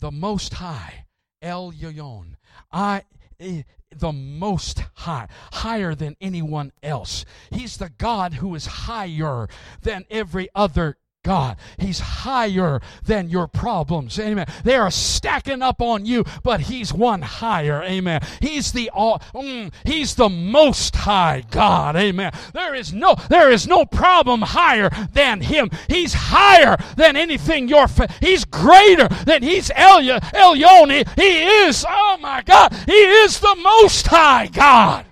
the 0.00 0.10
most 0.10 0.54
high. 0.54 1.06
Elyon. 1.42 2.36
I 2.72 3.04
eh, 3.38 3.62
the 3.94 4.12
most 4.12 4.82
high, 4.94 5.28
higher 5.52 5.94
than 5.94 6.16
anyone 6.20 6.72
else. 6.82 7.24
He's 7.50 7.76
the 7.76 7.90
God 7.90 8.34
who 8.34 8.54
is 8.54 8.66
higher 8.66 9.48
than 9.82 10.04
every 10.10 10.48
other 10.54 10.96
God. 11.24 11.56
He's 11.78 11.98
higher 11.98 12.80
than 13.04 13.28
your 13.30 13.48
problems. 13.48 14.18
Amen. 14.18 14.46
They 14.62 14.76
are 14.76 14.90
stacking 14.90 15.62
up 15.62 15.80
on 15.82 16.06
you, 16.06 16.24
but 16.42 16.60
He's 16.60 16.92
one 16.92 17.22
higher. 17.22 17.82
Amen. 17.82 18.20
He's 18.40 18.70
the 18.72 18.90
all, 18.90 19.20
mm, 19.34 19.72
He's 19.84 20.14
the 20.14 20.28
most 20.28 20.94
high 20.94 21.42
God. 21.50 21.96
Amen. 21.96 22.32
There 22.52 22.74
is 22.74 22.92
no 22.92 23.16
there 23.28 23.50
is 23.50 23.66
no 23.66 23.84
problem 23.84 24.42
higher 24.42 24.90
than 25.12 25.40
Him. 25.40 25.70
He's 25.88 26.14
higher 26.14 26.76
than 26.96 27.16
anything 27.16 27.68
you're. 27.68 27.88
Fa- 27.88 28.08
he's 28.20 28.44
greater 28.44 29.08
than 29.24 29.42
He's 29.42 29.70
El 29.74 30.02
Elyon. 30.02 30.90
He, 30.90 31.22
he 31.22 31.42
is. 31.64 31.84
Oh 31.88 32.18
my 32.20 32.42
God. 32.42 32.72
He 32.86 32.92
is 32.92 33.40
the 33.40 33.56
most 33.62 34.06
high 34.06 34.46
God. 34.46 35.06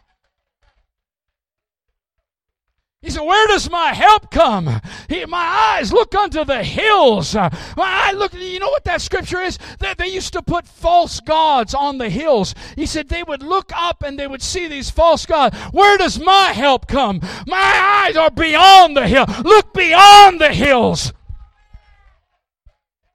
He 3.03 3.11
said, 3.11 3.23
Where 3.23 3.49
does 3.49 3.69
my 3.69 3.93
help 3.93 4.31
come? 4.31 4.81
He, 5.09 5.27
my 5.27 5.75
eyes 5.77 5.93
look 5.93 6.15
unto 6.15 6.45
the 6.45 6.63
hills. 6.63 7.35
My 7.35 7.51
eye 7.77 8.13
look, 8.13 8.33
you 8.33 8.61
know 8.61 8.69
what 8.69 8.85
that 8.85 9.03
scripture 9.03 9.41
is? 9.41 9.59
That 9.81 9.99
they 9.99 10.07
used 10.07 10.33
to 10.35 10.43
put 10.43 10.69
false 10.69 11.19
gods 11.19 11.75
on 11.75 11.99
the 11.99 12.09
hills. 12.09 12.55
He 12.77 12.87
said 12.87 13.09
they 13.09 13.25
would 13.25 13.43
look 13.43 13.73
up 13.75 14.05
and 14.05 14.17
they 14.17 14.29
would 14.29 14.41
see 14.41 14.69
these 14.69 14.89
false 14.89 15.27
gods. 15.27 15.59
Where 15.73 15.99
does 15.99 16.21
my 16.21 16.53
help 16.53 16.87
come? 16.87 17.21
My 17.49 18.07
eyes 18.07 18.17
are 18.17 18.31
beyond 18.31 18.97
the 18.97 19.09
hill. 19.09 19.27
Look 19.43 19.75
beyond 19.75 20.41
the 20.41 20.55
hills. 20.55 21.13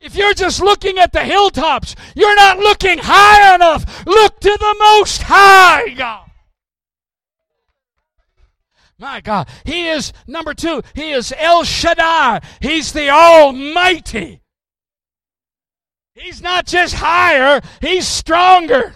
If 0.01 0.15
you're 0.15 0.34
just 0.34 0.62
looking 0.62 1.00
at 1.00 1.13
the 1.13 1.24
hilltops, 1.24 1.96
you're 2.13 2.36
not 2.36 2.60
looking 2.60 3.00
high 3.01 3.56
enough. 3.56 4.06
Look 4.06 4.39
to 4.41 4.58
the 4.60 4.75
most 4.79 5.22
high 5.24 5.89
God. 5.94 6.26
My 8.99 9.21
God. 9.21 9.47
He 9.63 9.87
is, 9.87 10.11
number 10.25 10.53
two, 10.53 10.81
He 10.95 11.11
is 11.11 11.33
El 11.37 11.63
Shaddai. 11.63 12.41
He's 12.61 12.93
the 12.93 13.09
Almighty. 13.09 14.41
He's 16.13 16.41
not 16.41 16.65
just 16.65 16.95
higher, 16.95 17.61
He's 17.79 18.07
stronger. 18.07 18.95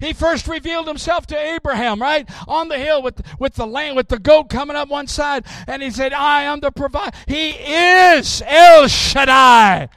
He 0.00 0.12
first 0.12 0.46
revealed 0.46 0.86
himself 0.86 1.26
to 1.28 1.38
Abraham, 1.38 2.02
right? 2.02 2.28
On 2.46 2.68
the 2.68 2.78
hill 2.78 3.02
with, 3.02 3.22
with 3.38 3.54
the 3.54 3.66
land, 3.66 3.96
with 3.96 4.08
the 4.08 4.18
goat 4.18 4.50
coming 4.50 4.76
up 4.76 4.88
one 4.88 5.06
side. 5.06 5.46
And 5.66 5.82
he 5.82 5.90
said, 5.90 6.12
I 6.12 6.42
am 6.42 6.60
the 6.60 6.70
provider. 6.70 7.16
He 7.26 7.50
is 7.50 8.42
El 8.46 8.88
Shaddai, 8.88 9.88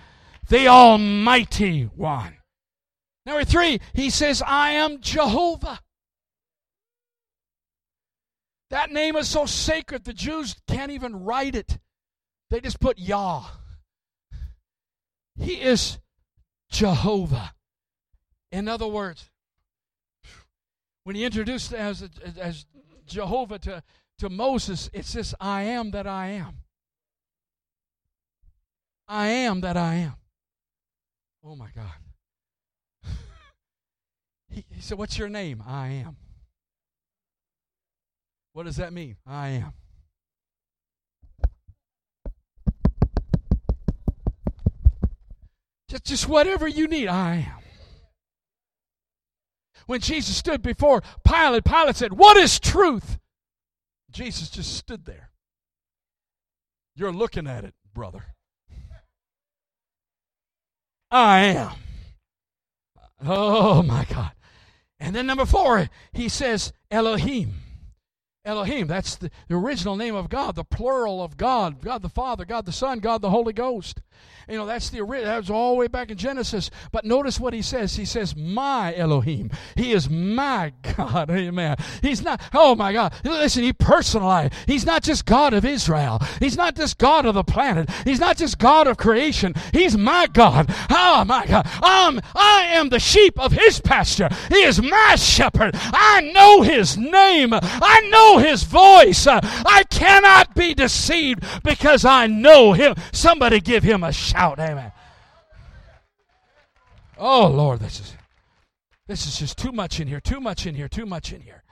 the 0.47 0.67
Almighty 0.67 1.89
One. 1.95 2.37
Number 3.25 3.43
three, 3.43 3.81
he 3.93 4.09
says, 4.09 4.41
I 4.45 4.71
am 4.71 5.01
Jehovah. 5.01 5.79
That 8.69 8.91
name 8.91 9.15
is 9.15 9.27
so 9.27 9.45
sacred, 9.45 10.03
the 10.03 10.13
Jews 10.13 10.55
can't 10.67 10.91
even 10.91 11.23
write 11.23 11.55
it. 11.55 11.77
They 12.49 12.59
just 12.59 12.79
put 12.79 12.99
Yah. 12.99 13.43
He 15.39 15.53
is 15.53 15.99
Jehovah. 16.69 17.53
In 18.51 18.67
other 18.67 18.87
words, 18.87 19.29
when 21.03 21.15
he 21.15 21.23
introduced 21.23 21.73
as, 21.73 22.07
as 22.37 22.65
Jehovah 23.05 23.59
to, 23.59 23.83
to 24.19 24.29
Moses, 24.29 24.89
it 24.93 25.05
says, 25.05 25.33
I 25.39 25.63
am 25.63 25.91
that 25.91 26.07
I 26.07 26.27
am. 26.29 26.57
I 29.07 29.27
am 29.27 29.61
that 29.61 29.77
I 29.77 29.95
am. 29.95 30.15
Oh 31.43 31.55
my 31.55 31.69
God. 31.73 33.05
he, 34.49 34.65
he 34.69 34.81
said, 34.81 34.97
What's 34.97 35.17
your 35.17 35.29
name? 35.29 35.63
I 35.65 35.87
am. 35.87 36.17
What 38.57 38.65
does 38.65 38.77
that 38.77 38.91
mean? 38.91 39.17
I 39.27 39.49
am. 39.49 39.73
Just, 45.87 46.05
just 46.05 46.27
whatever 46.27 46.67
you 46.67 46.87
need, 46.87 47.07
I 47.07 47.35
am. 47.35 47.61
When 49.85 49.99
Jesus 49.99 50.35
stood 50.35 50.63
before 50.63 51.03
Pilate, 51.23 51.65
Pilate 51.65 51.97
said, 51.97 52.13
What 52.13 52.35
is 52.35 52.59
truth? 52.59 53.19
Jesus 54.09 54.49
just 54.49 54.75
stood 54.75 55.05
there. 55.05 55.29
You're 56.95 57.13
looking 57.13 57.45
at 57.45 57.63
it, 57.63 57.75
brother. 57.93 58.25
I 61.11 61.41
am. 61.41 61.73
Oh 63.23 63.83
my 63.83 64.03
God. 64.05 64.31
And 64.99 65.15
then 65.15 65.27
number 65.27 65.45
four, 65.45 65.91
he 66.11 66.27
says, 66.27 66.73
Elohim. 66.89 67.53
Elohim, 68.47 68.87
that's 68.87 69.17
the, 69.17 69.29
the 69.49 69.55
original 69.55 69.97
name 69.97 70.15
of 70.15 70.29
God, 70.29 70.55
the 70.55 70.63
plural 70.63 71.21
of 71.21 71.35
God, 71.35 71.81
God 71.81 72.01
the 72.01 72.09
Father, 72.09 72.45
God 72.45 72.65
the 72.65 72.71
Son, 72.71 72.99
God 72.99 73.21
the 73.21 73.29
Holy 73.29 73.51
Ghost. 73.51 74.01
You 74.49 74.55
know, 74.55 74.65
that's 74.65 74.89
the 74.89 75.01
original, 75.01 75.25
that 75.25 75.37
was 75.37 75.49
all 75.49 75.73
the 75.73 75.79
way 75.79 75.87
back 75.87 76.09
in 76.09 76.17
Genesis. 76.17 76.71
But 76.93 77.03
notice 77.03 77.37
what 77.37 77.53
he 77.53 77.61
says. 77.61 77.97
He 77.97 78.05
says, 78.05 78.33
My 78.33 78.95
Elohim. 78.95 79.51
He 79.75 79.91
is 79.91 80.09
my 80.09 80.71
God. 80.95 81.29
Amen. 81.31 81.75
He's 82.01 82.21
not, 82.21 82.41
oh 82.53 82.73
my 82.73 82.93
God. 82.93 83.13
Listen, 83.25 83.63
he 83.63 83.73
personalized. 83.73 84.53
He's 84.65 84.85
not 84.85 85.03
just 85.03 85.25
God 85.25 85.53
of 85.53 85.65
Israel. 85.65 86.21
He's 86.39 86.55
not 86.55 86.77
just 86.77 86.97
God 86.97 87.25
of 87.25 87.35
the 87.35 87.43
planet. 87.43 87.89
He's 88.05 88.21
not 88.21 88.37
just 88.37 88.57
God 88.57 88.87
of 88.87 88.95
creation. 88.95 89.53
He's 89.73 89.97
my 89.97 90.27
God. 90.31 90.73
Oh 90.89 91.25
my 91.25 91.45
God. 91.45 91.67
Um, 91.83 92.21
I 92.33 92.67
am 92.69 92.87
the 92.87 92.99
sheep 92.99 93.37
of 93.37 93.51
his 93.51 93.81
pasture. 93.81 94.29
He 94.47 94.63
is 94.63 94.81
my 94.81 95.15
shepherd. 95.17 95.71
I 95.75 96.21
know 96.33 96.61
his 96.61 96.97
name. 96.97 97.49
I 97.53 98.09
know 98.09 98.36
his 98.37 98.63
voice. 98.63 99.27
Uh, 99.27 99.39
I 99.43 99.83
cannot 99.89 100.55
be 100.55 100.73
deceived 100.73 101.43
because 101.63 102.05
I 102.05 102.27
know 102.27 102.73
him. 102.73 102.95
Somebody 103.11 103.59
give 103.59 103.83
him 103.83 104.03
a 104.03 104.11
shout. 104.11 104.59
Amen. 104.59 104.91
Oh, 107.17 107.47
Lord, 107.47 107.79
this 107.79 107.99
is 107.99 108.13
this 109.07 109.25
is 109.25 109.39
just 109.39 109.57
too 109.57 109.71
much 109.71 109.99
in 109.99 110.07
here, 110.07 110.19
too 110.19 110.41
much 110.41 110.67
in 110.67 110.75
here, 110.75 110.89
too 110.89 111.05
much 111.05 111.31
in 111.31 111.41
here. 111.41 111.63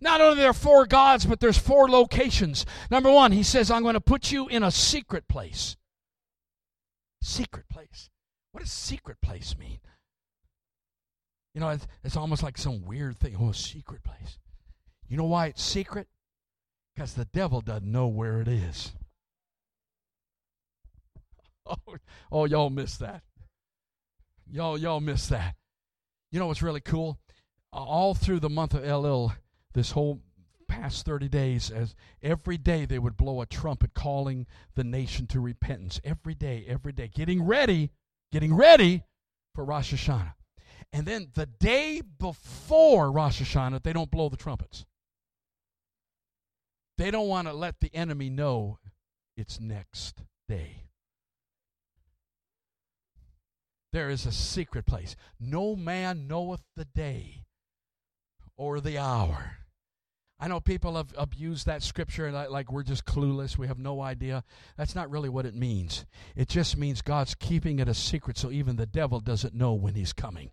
Not 0.00 0.20
only 0.20 0.36
there 0.36 0.50
are 0.50 0.54
four 0.54 0.84
gods, 0.84 1.24
but 1.24 1.40
there's 1.40 1.56
four 1.56 1.88
locations. 1.88 2.66
Number 2.90 3.10
one, 3.10 3.32
he 3.32 3.42
says, 3.42 3.70
I'm 3.70 3.82
going 3.82 3.94
to 3.94 4.00
put 4.00 4.30
you 4.30 4.48
in 4.48 4.62
a 4.62 4.70
secret 4.70 5.26
place. 5.28 5.76
Secret 7.22 7.68
place. 7.68 8.10
What 8.52 8.62
does 8.62 8.72
secret 8.72 9.20
place 9.22 9.56
mean? 9.56 9.78
You 11.54 11.60
know, 11.60 11.70
it's, 11.70 11.86
it's 12.04 12.16
almost 12.16 12.42
like 12.42 12.58
some 12.58 12.84
weird 12.84 13.16
thing. 13.18 13.36
Oh, 13.40 13.52
secret 13.52 14.02
place. 14.02 14.38
You 15.08 15.16
know 15.16 15.24
why 15.24 15.46
it's 15.46 15.62
secret? 15.62 16.08
Because 16.94 17.14
the 17.14 17.26
devil 17.26 17.60
doesn't 17.60 17.90
know 17.90 18.06
where 18.06 18.40
it 18.40 18.48
is. 18.48 18.92
oh, 21.66 21.96
oh, 22.32 22.44
y'all 22.44 22.70
missed 22.70 23.00
that. 23.00 23.22
Y'all, 24.50 24.78
y'all 24.78 25.00
missed 25.00 25.30
that. 25.30 25.56
You 26.30 26.40
know 26.40 26.46
what's 26.46 26.62
really 26.62 26.80
cool? 26.80 27.18
All 27.72 28.14
through 28.14 28.40
the 28.40 28.50
month 28.50 28.74
of 28.74 28.82
Elul, 28.82 29.34
this 29.74 29.90
whole 29.90 30.20
past 30.68 31.04
30 31.04 31.28
days, 31.28 31.70
as 31.70 31.94
every 32.22 32.56
day 32.56 32.84
they 32.84 32.98
would 32.98 33.16
blow 33.16 33.40
a 33.40 33.46
trumpet 33.46 33.94
calling 33.94 34.46
the 34.74 34.84
nation 34.84 35.26
to 35.28 35.40
repentance. 35.40 36.00
Every 36.02 36.34
day, 36.34 36.64
every 36.66 36.92
day. 36.92 37.08
Getting 37.08 37.44
ready, 37.44 37.90
getting 38.32 38.54
ready 38.54 39.04
for 39.54 39.64
Rosh 39.64 39.92
Hashanah. 39.92 40.34
And 40.92 41.06
then 41.06 41.28
the 41.34 41.46
day 41.46 42.00
before 42.00 43.10
Rosh 43.10 43.42
Hashanah, 43.42 43.82
they 43.82 43.92
don't 43.92 44.10
blow 44.10 44.28
the 44.28 44.36
trumpets. 44.36 44.84
They 46.98 47.10
don't 47.10 47.28
want 47.28 47.48
to 47.48 47.52
let 47.52 47.80
the 47.80 47.94
enemy 47.94 48.30
know 48.30 48.78
it's 49.36 49.60
next 49.60 50.22
day. 50.48 50.86
there 53.96 54.10
is 54.10 54.26
a 54.26 54.32
secret 54.32 54.84
place. 54.84 55.16
No 55.40 55.74
man 55.74 56.28
knoweth 56.28 56.60
the 56.76 56.84
day 56.84 57.44
or 58.54 58.78
the 58.78 58.98
hour. 58.98 59.56
I 60.38 60.48
know 60.48 60.60
people 60.60 60.96
have 60.96 61.14
abused 61.16 61.64
that 61.64 61.82
scripture 61.82 62.30
like, 62.30 62.70
we're 62.70 62.82
just 62.82 63.06
clueless. 63.06 63.56
We 63.56 63.68
have 63.68 63.78
no 63.78 64.02
idea. 64.02 64.44
That's 64.76 64.94
not 64.94 65.10
really 65.10 65.30
what 65.30 65.46
it 65.46 65.54
means. 65.54 66.04
It 66.36 66.48
just 66.48 66.76
means 66.76 67.00
God's 67.00 67.34
keeping 67.34 67.78
it 67.78 67.88
a 67.88 67.94
secret 67.94 68.36
so 68.36 68.50
even 68.50 68.76
the 68.76 68.84
devil 68.84 69.18
doesn't 69.18 69.54
know 69.54 69.72
when 69.72 69.94
he's 69.94 70.12
coming. 70.12 70.50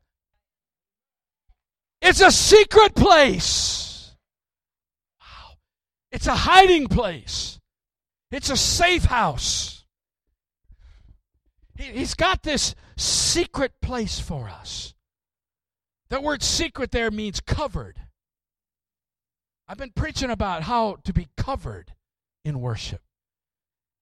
It's 2.01 2.21
a 2.21 2.32
secret 2.32 2.95
place. 2.95 3.92
It's 6.13 6.28
a 6.28 6.36
hiding 6.36 6.88
place. 6.88 7.60
It's 8.32 8.52
a 8.52 8.56
safe 8.56 9.06
house. 9.06 9.84
He, 11.76 11.86
has 11.86 12.13
got 12.13 12.43
this 12.43 12.76
secret 12.95 13.73
place 13.82 14.19
for 14.19 14.47
us. 14.47 14.93
The 16.10 16.21
word 16.21 16.43
secret 16.43 16.91
there 16.91 17.10
means 17.10 17.41
covered. 17.41 17.99
I've 19.67 19.80
been 19.80 19.93
preaching 19.95 20.30
about 20.30 20.63
how 20.63 20.97
to 21.04 21.13
be 21.13 21.30
covered 21.36 21.93
in 22.45 22.62
worship. 22.62 23.02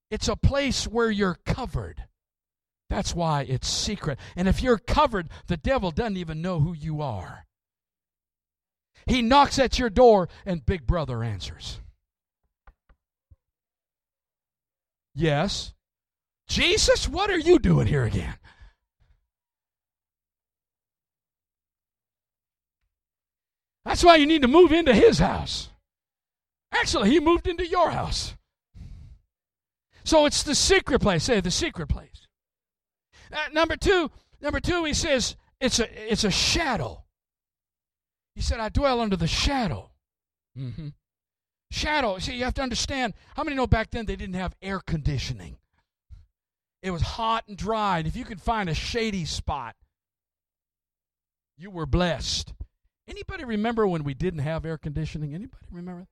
It's 0.10 0.28
a 0.28 0.36
place 0.36 0.86
where 0.86 1.10
you're 1.10 1.40
covered. 1.46 2.04
That's 2.90 3.16
why 3.16 3.44
it's 3.44 3.70
secret. 3.70 4.20
And 4.36 4.50
if 4.50 4.62
you're 4.62 4.78
covered, 4.78 5.30
the 5.48 5.56
devil 5.56 5.92
doesn't 5.92 6.18
even 6.18 6.42
know 6.42 6.60
who 6.60 6.74
you 6.74 7.02
are. 7.02 7.46
He 9.06 9.22
knocks 9.22 9.58
at 9.58 9.80
your 9.80 9.90
door, 9.90 10.28
and 10.46 10.66
Big 10.66 10.86
Brother 10.86 11.24
answers. 11.24 11.81
Yes. 15.14 15.74
Jesus, 16.48 17.08
what 17.08 17.30
are 17.30 17.38
you 17.38 17.60
doing 17.60 17.88
here 17.88 18.04
again? 18.04 18.36
That's 23.86 24.04
why 24.04 24.18
you 24.18 24.26
need 24.26 24.44
to 24.44 24.48
move 24.48 24.72
into 24.72 24.94
his 24.94 25.20
house. 25.20 25.70
Actually, 26.72 27.10
he 27.10 27.20
moved 27.20 27.48
into 27.48 27.66
your 27.66 27.92
house. 27.92 28.36
So 30.04 30.26
it's 30.26 30.44
the 30.44 30.56
secret 30.56 31.02
place. 31.02 31.24
Say 31.26 31.42
the 31.42 31.52
secret 31.52 31.88
place. 31.88 32.28
Uh, 33.32 33.38
number 33.54 33.76
two, 33.76 34.12
number 34.42 34.60
two, 34.60 34.84
he 34.84 34.94
says 34.94 35.36
it's 35.60 35.80
a 35.80 36.12
it's 36.12 36.24
a 36.24 36.32
shadow. 36.32 37.04
He 38.36 38.42
said, 38.42 38.60
"I 38.60 38.70
dwell 38.70 39.00
under 39.00 39.16
the 39.16 39.28
shadow." 39.28 39.92
Mm-hmm. 40.58 40.90
Shadow. 41.72 42.20
See, 42.20 42.36
you 42.36 42.44
have 42.44 42.54
to 42.56 42.62
understand. 42.62 43.14
How 43.36 43.44
many 43.44 43.56
know 43.56 43.66
back 43.66 43.92
then 43.92 44.06
they 44.06 44.18
didn't 44.18 44.36
have 44.36 44.54
air 44.62 44.82
conditioning? 44.82 45.58
It 46.84 46.92
was 46.92 47.02
hot 47.02 47.46
and 47.48 47.58
dry, 47.58 48.00
and 48.00 48.08
if 48.08 48.16
you 48.16 48.26
could 48.26 48.42
find 48.42 48.70
a 48.70 48.74
shady 48.74 49.24
spot, 49.24 49.76
you 51.58 51.72
were 51.72 51.86
blessed. 51.86 52.54
Anybody 53.08 53.46
remember 53.46 53.88
when 53.88 54.04
we 54.04 54.14
didn't 54.14 54.40
have 54.40 54.66
air 54.66 54.78
conditioning? 54.78 55.34
Anybody 55.34 55.66
remember? 55.72 56.08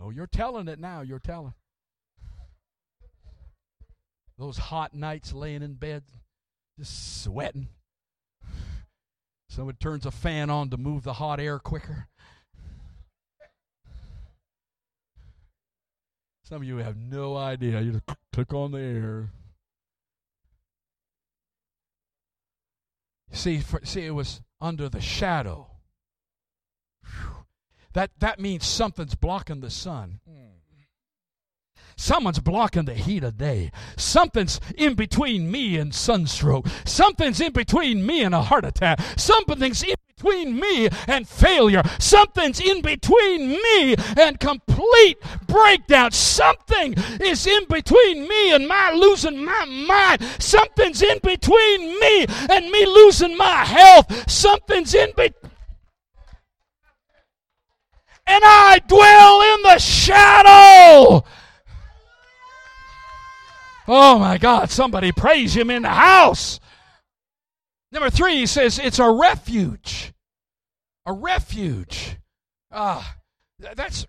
Oh, 0.00 0.10
you're 0.10 0.26
telling 0.26 0.66
it 0.66 0.80
now. 0.80 1.02
You're 1.02 1.20
telling. 1.20 1.54
Those 4.36 4.58
hot 4.58 4.94
nights 4.94 5.32
laying 5.32 5.62
in 5.62 5.74
bed, 5.74 6.02
just 6.76 7.22
sweating. 7.22 7.68
Someone 9.48 9.76
turns 9.76 10.04
a 10.06 10.10
fan 10.10 10.50
on 10.50 10.70
to 10.70 10.76
move 10.76 11.04
the 11.04 11.14
hot 11.14 11.38
air 11.38 11.60
quicker. 11.60 12.08
Some 16.48 16.58
of 16.58 16.64
you 16.64 16.76
have 16.76 16.96
no 16.96 17.36
idea. 17.36 17.80
You 17.80 17.92
just 17.92 18.04
took 18.32 18.54
on 18.54 18.70
the 18.70 18.78
air. 18.78 19.30
See, 23.32 23.58
for, 23.58 23.80
see, 23.82 24.06
it 24.06 24.12
was 24.12 24.40
under 24.60 24.88
the 24.88 25.00
shadow. 25.00 25.66
That 27.94 28.10
that 28.20 28.38
means 28.38 28.64
something's 28.64 29.16
blocking 29.16 29.60
the 29.60 29.70
sun. 29.70 30.20
Someone's 31.96 32.40
blocking 32.40 32.84
the 32.84 32.94
heat 32.94 33.24
of 33.24 33.38
day. 33.38 33.72
Something's 33.96 34.60
in 34.76 34.94
between 34.94 35.50
me 35.50 35.78
and 35.78 35.94
sunstroke. 35.94 36.66
Something's 36.84 37.40
in 37.40 37.52
between 37.52 38.04
me 38.04 38.22
and 38.22 38.34
a 38.34 38.42
heart 38.42 38.66
attack. 38.66 39.00
Something's 39.16 39.82
in 39.82 39.94
between 40.16 40.58
me 40.58 40.88
and 41.06 41.28
failure. 41.28 41.82
Something's 41.98 42.58
in 42.58 42.80
between 42.80 43.50
me 43.50 43.96
and 44.16 44.40
complete 44.40 45.18
breakdown. 45.46 46.10
Something 46.10 46.94
is 47.20 47.46
in 47.46 47.66
between 47.66 48.26
me 48.26 48.54
and 48.54 48.66
my 48.66 48.92
losing 48.92 49.44
my 49.44 49.66
mind. 49.66 50.22
Something's 50.38 51.02
in 51.02 51.18
between 51.22 52.00
me 52.00 52.26
and 52.48 52.70
me 52.70 52.86
losing 52.86 53.36
my 53.36 53.64
health. 53.66 54.30
Something's 54.30 54.94
in 54.94 55.10
between 55.10 55.50
and 58.28 58.42
I 58.44 58.80
dwell 58.88 59.54
in 59.54 59.62
the 59.62 59.78
shadow. 59.78 61.24
Oh 63.86 64.18
my 64.18 64.36
God, 64.38 64.70
somebody 64.70 65.12
praise 65.12 65.54
him 65.54 65.70
in 65.70 65.82
the 65.82 65.90
house. 65.90 66.58
Number 67.96 68.10
three, 68.10 68.34
he 68.36 68.44
says 68.46 68.78
it's 68.78 68.98
a 68.98 69.10
refuge. 69.10 70.12
A 71.06 71.14
refuge. 71.14 72.18
Ah, 72.70 73.16
that's 73.58 74.06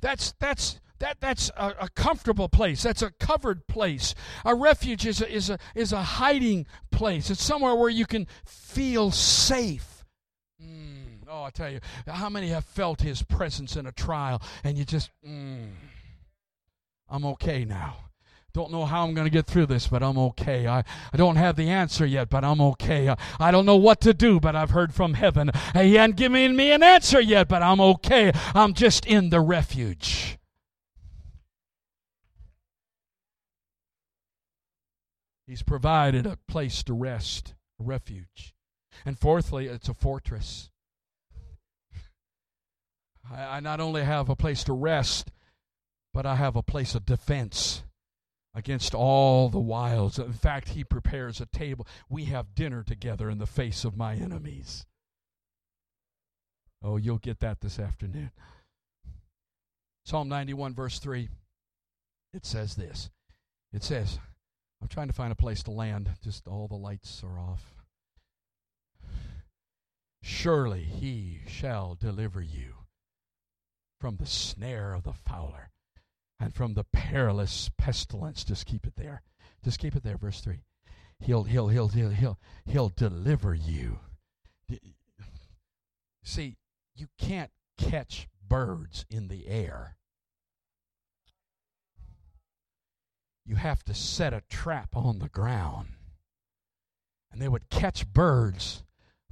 that's 0.00 0.32
that's 0.40 0.80
that 0.98 1.20
that's 1.20 1.50
a, 1.54 1.74
a, 1.78 1.88
comfortable 1.90 2.48
place. 2.48 2.82
That's 2.82 3.02
a 3.02 3.10
covered 3.20 3.66
place. 3.66 4.14
A 4.46 4.54
refuge 4.54 5.06
is 5.06 5.20
a, 5.20 5.30
is 5.30 5.50
a 5.50 5.58
is 5.74 5.92
a 5.92 6.00
hiding 6.00 6.64
place. 6.90 7.28
It's 7.28 7.42
somewhere 7.42 7.74
where 7.74 7.90
you 7.90 8.06
can 8.06 8.26
feel 8.46 9.10
safe. 9.10 10.06
Mm, 10.58 11.26
oh, 11.28 11.42
I 11.42 11.50
tell 11.50 11.70
you, 11.70 11.80
how 12.06 12.30
many 12.30 12.48
have 12.48 12.64
felt 12.64 13.02
His 13.02 13.22
presence 13.22 13.76
in 13.76 13.84
a 13.84 13.92
trial, 13.92 14.40
and 14.64 14.78
you 14.78 14.86
just, 14.86 15.10
mm, 15.22 15.68
I'm 17.10 17.26
okay 17.26 17.66
now. 17.66 17.96
Don't 18.54 18.72
know 18.72 18.86
how 18.86 19.04
I'm 19.04 19.14
going 19.14 19.26
to 19.26 19.30
get 19.30 19.46
through 19.46 19.66
this, 19.66 19.88
but 19.88 20.02
I'm 20.02 20.16
okay. 20.18 20.66
I, 20.66 20.78
I 21.12 21.16
don't 21.16 21.36
have 21.36 21.56
the 21.56 21.68
answer 21.68 22.06
yet, 22.06 22.30
but 22.30 22.44
I'm 22.44 22.60
okay. 22.60 23.08
I, 23.08 23.16
I 23.38 23.50
don't 23.50 23.66
know 23.66 23.76
what 23.76 24.00
to 24.02 24.14
do, 24.14 24.40
but 24.40 24.56
I've 24.56 24.70
heard 24.70 24.94
from 24.94 25.14
heaven. 25.14 25.50
He 25.74 25.94
hasn't 25.94 26.16
given 26.16 26.56
me 26.56 26.70
an 26.72 26.82
answer 26.82 27.20
yet, 27.20 27.48
but 27.48 27.62
I'm 27.62 27.80
okay. 27.80 28.32
I'm 28.54 28.72
just 28.72 29.04
in 29.04 29.28
the 29.28 29.40
refuge. 29.40 30.38
He's 35.46 35.62
provided 35.62 36.26
a 36.26 36.38
place 36.48 36.82
to 36.84 36.94
rest, 36.94 37.54
a 37.80 37.84
refuge. 37.84 38.54
And 39.04 39.18
fourthly, 39.18 39.66
it's 39.66 39.88
a 39.88 39.94
fortress. 39.94 40.70
I, 43.30 43.44
I 43.44 43.60
not 43.60 43.80
only 43.80 44.04
have 44.04 44.28
a 44.28 44.36
place 44.36 44.64
to 44.64 44.72
rest, 44.72 45.30
but 46.14 46.24
I 46.26 46.36
have 46.36 46.56
a 46.56 46.62
place 46.62 46.94
of 46.94 47.06
defense 47.06 47.82
against 48.58 48.92
all 48.92 49.48
the 49.48 49.60
wiles. 49.60 50.18
In 50.18 50.32
fact, 50.32 50.70
he 50.70 50.82
prepares 50.82 51.40
a 51.40 51.46
table. 51.46 51.86
We 52.10 52.24
have 52.24 52.56
dinner 52.56 52.82
together 52.82 53.30
in 53.30 53.38
the 53.38 53.46
face 53.46 53.84
of 53.84 53.96
my 53.96 54.16
enemies. 54.16 54.84
Oh, 56.82 56.96
you'll 56.96 57.18
get 57.18 57.38
that 57.38 57.60
this 57.60 57.78
afternoon. 57.78 58.32
Psalm 60.04 60.28
91, 60.28 60.74
verse 60.74 60.98
3, 60.98 61.28
it 62.34 62.44
says 62.44 62.74
this. 62.74 63.10
It 63.72 63.84
says, 63.84 64.18
I'm 64.82 64.88
trying 64.88 65.08
to 65.08 65.14
find 65.14 65.30
a 65.30 65.36
place 65.36 65.62
to 65.64 65.70
land, 65.70 66.10
just 66.24 66.48
all 66.48 66.66
the 66.66 66.74
lights 66.74 67.22
are 67.22 67.38
off. 67.38 67.62
Surely 70.20 70.82
he 70.82 71.42
shall 71.46 71.94
deliver 71.94 72.40
you 72.40 72.74
from 74.00 74.16
the 74.16 74.26
snare 74.26 74.94
of 74.94 75.04
the 75.04 75.12
fowler 75.12 75.70
and 76.40 76.54
from 76.54 76.74
the 76.74 76.84
perilous 76.84 77.70
pestilence. 77.78 78.44
Just 78.44 78.66
keep 78.66 78.86
it 78.86 78.96
there. 78.96 79.22
Just 79.64 79.78
keep 79.78 79.96
it 79.96 80.02
there, 80.02 80.16
verse 80.16 80.40
3. 80.40 80.62
He'll 81.20 81.44
he'll 81.44 81.68
he'll 81.68 81.88
he'll 81.88 82.10
he'll, 82.10 82.38
he'll 82.64 82.88
deliver 82.90 83.54
you. 83.54 83.98
See, 86.22 86.56
you 86.94 87.06
can't 87.18 87.50
catch 87.76 88.28
birds 88.46 89.04
in 89.10 89.28
the 89.28 89.48
air. 89.48 89.96
You 93.44 93.56
have 93.56 93.82
to 93.84 93.94
set 93.94 94.34
a 94.34 94.42
trap 94.50 94.94
on 94.94 95.18
the 95.20 95.28
ground. 95.28 95.88
And 97.32 97.40
they 97.40 97.48
would 97.48 97.70
catch 97.70 98.12
birds 98.12 98.84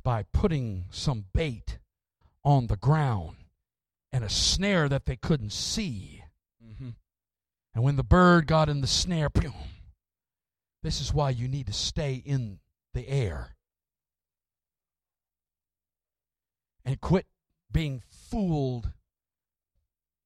by 0.02 0.24
putting 0.32 0.86
some 0.90 1.26
bait 1.34 1.78
on 2.44 2.68
the 2.68 2.76
ground 2.76 3.36
and 4.12 4.24
a 4.24 4.28
snare 4.28 4.88
that 4.88 5.04
they 5.04 5.16
couldn't 5.16 5.52
see 5.52 6.22
and 7.76 7.84
when 7.84 7.96
the 7.96 8.02
bird 8.02 8.46
got 8.46 8.70
in 8.70 8.80
the 8.80 8.86
snare, 8.86 9.28
this 10.82 11.02
is 11.02 11.12
why 11.12 11.28
you 11.28 11.46
need 11.46 11.66
to 11.66 11.74
stay 11.74 12.14
in 12.24 12.58
the 12.94 13.06
air. 13.06 13.54
And 16.86 16.98
quit 16.98 17.26
being 17.70 18.02
fooled 18.08 18.92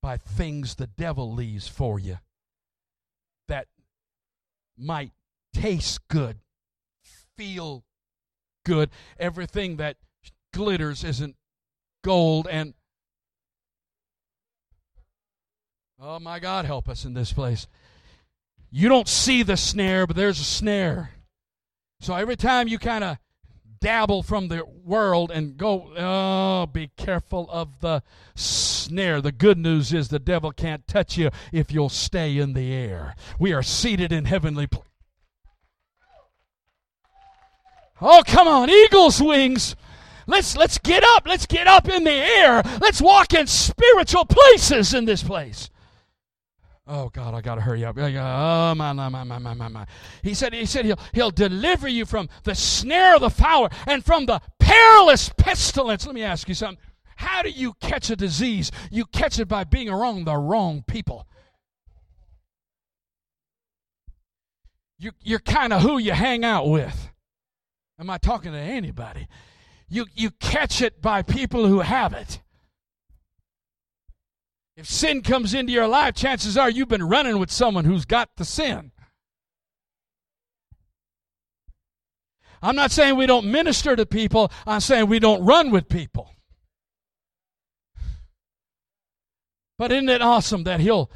by 0.00 0.16
things 0.16 0.76
the 0.76 0.86
devil 0.86 1.34
leaves 1.34 1.66
for 1.66 1.98
you 1.98 2.18
that 3.48 3.66
might 4.78 5.10
taste 5.52 6.06
good, 6.06 6.38
feel 7.36 7.82
good. 8.64 8.90
Everything 9.18 9.76
that 9.78 9.96
glitters 10.54 11.02
isn't 11.02 11.34
gold, 12.04 12.46
and 12.48 12.74
Oh 16.02 16.18
my 16.18 16.38
God, 16.38 16.64
help 16.64 16.88
us 16.88 17.04
in 17.04 17.12
this 17.12 17.30
place. 17.30 17.66
You 18.70 18.88
don't 18.88 19.08
see 19.08 19.42
the 19.42 19.58
snare, 19.58 20.06
but 20.06 20.16
there's 20.16 20.40
a 20.40 20.44
snare. 20.44 21.10
So 22.00 22.14
every 22.14 22.36
time 22.36 22.68
you 22.68 22.78
kind 22.78 23.04
of 23.04 23.18
dabble 23.80 24.22
from 24.22 24.48
the 24.48 24.64
world 24.64 25.30
and 25.30 25.58
go, 25.58 25.92
oh, 25.98 26.66
be 26.72 26.90
careful 26.96 27.48
of 27.50 27.80
the 27.80 28.02
snare. 28.34 29.20
The 29.20 29.32
good 29.32 29.58
news 29.58 29.92
is 29.92 30.08
the 30.08 30.18
devil 30.18 30.52
can't 30.52 30.86
touch 30.86 31.18
you 31.18 31.30
if 31.52 31.70
you'll 31.70 31.90
stay 31.90 32.38
in 32.38 32.54
the 32.54 32.72
air. 32.72 33.14
We 33.38 33.52
are 33.52 33.62
seated 33.62 34.10
in 34.10 34.24
heavenly 34.24 34.66
places. 34.66 34.86
Oh, 38.00 38.22
come 38.26 38.48
on, 38.48 38.70
eagle's 38.70 39.20
wings. 39.20 39.76
Let's 40.26 40.56
let's 40.56 40.78
get 40.78 41.04
up. 41.04 41.24
Let's 41.26 41.44
get 41.44 41.66
up 41.66 41.86
in 41.86 42.04
the 42.04 42.10
air. 42.10 42.62
Let's 42.80 43.02
walk 43.02 43.34
in 43.34 43.46
spiritual 43.46 44.24
places 44.24 44.94
in 44.94 45.04
this 45.04 45.22
place. 45.22 45.68
Oh 46.86 47.08
God, 47.10 47.34
I 47.34 47.40
gotta 47.40 47.60
hurry 47.60 47.84
up. 47.84 47.96
Oh 47.98 48.74
my, 48.74 48.92
my, 48.92 49.08
my, 49.08 49.24
my, 49.24 49.38
my, 49.38 49.68
my, 49.68 49.86
He 50.22 50.34
said, 50.34 50.52
He 50.52 50.66
said 50.66 50.84
He'll 50.84 50.98
He'll 51.12 51.30
deliver 51.30 51.88
you 51.88 52.04
from 52.04 52.28
the 52.44 52.54
snare 52.54 53.14
of 53.14 53.20
the 53.20 53.30
fowler 53.30 53.68
and 53.86 54.04
from 54.04 54.26
the 54.26 54.40
perilous 54.58 55.28
pestilence. 55.36 56.06
Let 56.06 56.14
me 56.14 56.22
ask 56.22 56.48
you 56.48 56.54
something. 56.54 56.82
How 57.16 57.42
do 57.42 57.50
you 57.50 57.74
catch 57.80 58.08
a 58.10 58.16
disease? 58.16 58.70
You 58.90 59.04
catch 59.04 59.38
it 59.38 59.46
by 59.46 59.64
being 59.64 59.90
around 59.90 60.24
the 60.24 60.36
wrong 60.36 60.82
people. 60.86 61.26
You, 64.98 65.12
you're 65.22 65.38
kind 65.38 65.72
of 65.72 65.82
who 65.82 65.98
you 65.98 66.12
hang 66.12 66.44
out 66.44 66.68
with. 66.68 67.10
Am 67.98 68.10
I 68.10 68.18
talking 68.18 68.52
to 68.52 68.58
anybody? 68.58 69.28
You 69.88 70.06
you 70.14 70.30
catch 70.30 70.80
it 70.80 71.02
by 71.02 71.22
people 71.22 71.66
who 71.66 71.80
have 71.80 72.14
it. 72.14 72.40
If 74.80 74.88
sin 74.88 75.20
comes 75.20 75.52
into 75.52 75.74
your 75.74 75.86
life, 75.86 76.14
chances 76.14 76.56
are 76.56 76.70
you've 76.70 76.88
been 76.88 77.06
running 77.06 77.38
with 77.38 77.50
someone 77.50 77.84
who's 77.84 78.06
got 78.06 78.30
the 78.36 78.46
sin. 78.46 78.92
I'm 82.62 82.76
not 82.76 82.90
saying 82.90 83.16
we 83.16 83.26
don't 83.26 83.50
minister 83.50 83.94
to 83.94 84.06
people, 84.06 84.50
I'm 84.66 84.80
saying 84.80 85.08
we 85.08 85.18
don't 85.18 85.44
run 85.44 85.70
with 85.70 85.90
people. 85.90 86.30
But 89.76 89.92
isn't 89.92 90.08
it 90.08 90.22
awesome 90.22 90.64
that 90.64 90.80
He'll 90.80 91.10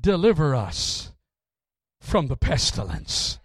deliver 0.00 0.54
us 0.54 1.12
from 2.00 2.28
the 2.28 2.38
pestilence? 2.38 3.38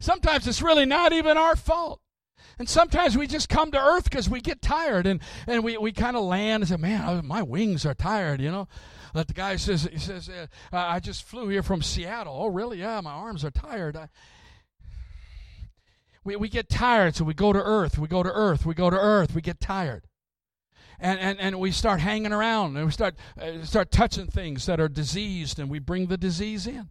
Sometimes 0.00 0.48
it's 0.48 0.62
really 0.62 0.86
not 0.86 1.12
even 1.12 1.36
our 1.36 1.54
fault. 1.54 2.00
And 2.58 2.68
sometimes 2.68 3.18
we 3.18 3.26
just 3.26 3.48
come 3.50 3.70
to 3.72 3.78
earth 3.78 4.04
because 4.04 4.30
we 4.30 4.40
get 4.40 4.62
tired 4.62 5.06
and, 5.06 5.20
and 5.46 5.62
we, 5.62 5.76
we 5.76 5.92
kind 5.92 6.16
of 6.16 6.24
land 6.24 6.62
and 6.62 6.68
say, 6.68 6.76
man, 6.76 7.26
my 7.26 7.42
wings 7.42 7.84
are 7.84 7.94
tired, 7.94 8.40
you 8.40 8.50
know. 8.50 8.66
That 9.12 9.28
the 9.28 9.34
guy 9.34 9.56
says, 9.56 9.88
he 9.90 9.98
says, 9.98 10.28
uh, 10.28 10.46
I 10.72 11.00
just 11.00 11.24
flew 11.24 11.48
here 11.48 11.62
from 11.62 11.82
Seattle. 11.82 12.34
Oh, 12.38 12.48
really? 12.48 12.80
Yeah, 12.80 13.00
my 13.00 13.12
arms 13.12 13.44
are 13.44 13.50
tired. 13.50 13.96
I, 13.96 14.08
we, 16.24 16.36
we 16.36 16.48
get 16.48 16.68
tired, 16.68 17.14
so 17.14 17.24
we 17.24 17.34
go 17.34 17.52
to 17.52 17.62
earth, 17.62 17.98
we 17.98 18.08
go 18.08 18.22
to 18.22 18.32
earth, 18.32 18.66
we 18.66 18.74
go 18.74 18.90
to 18.90 18.96
earth, 18.96 19.34
we 19.34 19.42
get 19.42 19.60
tired. 19.60 20.06
And, 20.98 21.20
and, 21.20 21.38
and 21.38 21.60
we 21.60 21.72
start 21.72 22.00
hanging 22.00 22.32
around 22.32 22.76
and 22.76 22.86
we 22.86 22.90
start, 22.90 23.16
uh, 23.40 23.64
start 23.64 23.90
touching 23.90 24.26
things 24.26 24.64
that 24.64 24.80
are 24.80 24.88
diseased 24.88 25.58
and 25.58 25.68
we 25.68 25.78
bring 25.78 26.06
the 26.06 26.16
disease 26.16 26.66
in. 26.66 26.88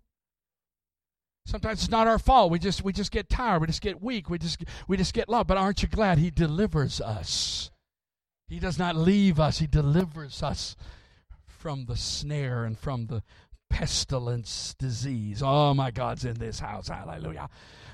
Sometimes 1.45 1.83
it's 1.83 1.91
not 1.91 2.07
our 2.07 2.19
fault. 2.19 2.51
We 2.51 2.59
just 2.59 2.83
we 2.83 2.91
just 2.91 3.11
get 3.11 3.29
tired. 3.29 3.61
We 3.61 3.67
just 3.67 3.81
get 3.81 4.01
weak. 4.01 4.29
We 4.29 4.37
just 4.39 4.63
we 4.87 4.97
just 4.97 5.13
get 5.13 5.29
low. 5.29 5.43
But 5.43 5.57
aren't 5.57 5.83
you 5.83 5.87
glad 5.87 6.17
He 6.17 6.31
delivers 6.31 6.99
us? 6.99 7.71
He 8.47 8.59
does 8.59 8.77
not 8.77 8.95
leave 8.95 9.39
us. 9.39 9.59
He 9.59 9.67
delivers 9.67 10.43
us 10.43 10.75
from 11.47 11.85
the 11.85 11.97
snare 11.97 12.63
and 12.63 12.77
from 12.77 13.07
the 13.07 13.23
pestilence 13.69 14.75
disease. 14.77 15.41
Oh 15.43 15.73
my 15.73 15.91
God's 15.91 16.25
in 16.25 16.35
this 16.35 16.59
house. 16.59 16.87
Hallelujah. 16.87 17.49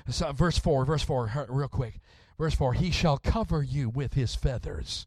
So, 0.08 0.32
verse 0.32 0.58
4, 0.58 0.84
verse 0.84 1.02
4, 1.02 1.46
real 1.48 1.68
quick. 1.68 2.00
Verse 2.38 2.54
4 2.54 2.74
He 2.74 2.90
shall 2.90 3.18
cover 3.18 3.62
you 3.62 3.88
with 3.88 4.14
his 4.14 4.34
feathers. 4.34 5.06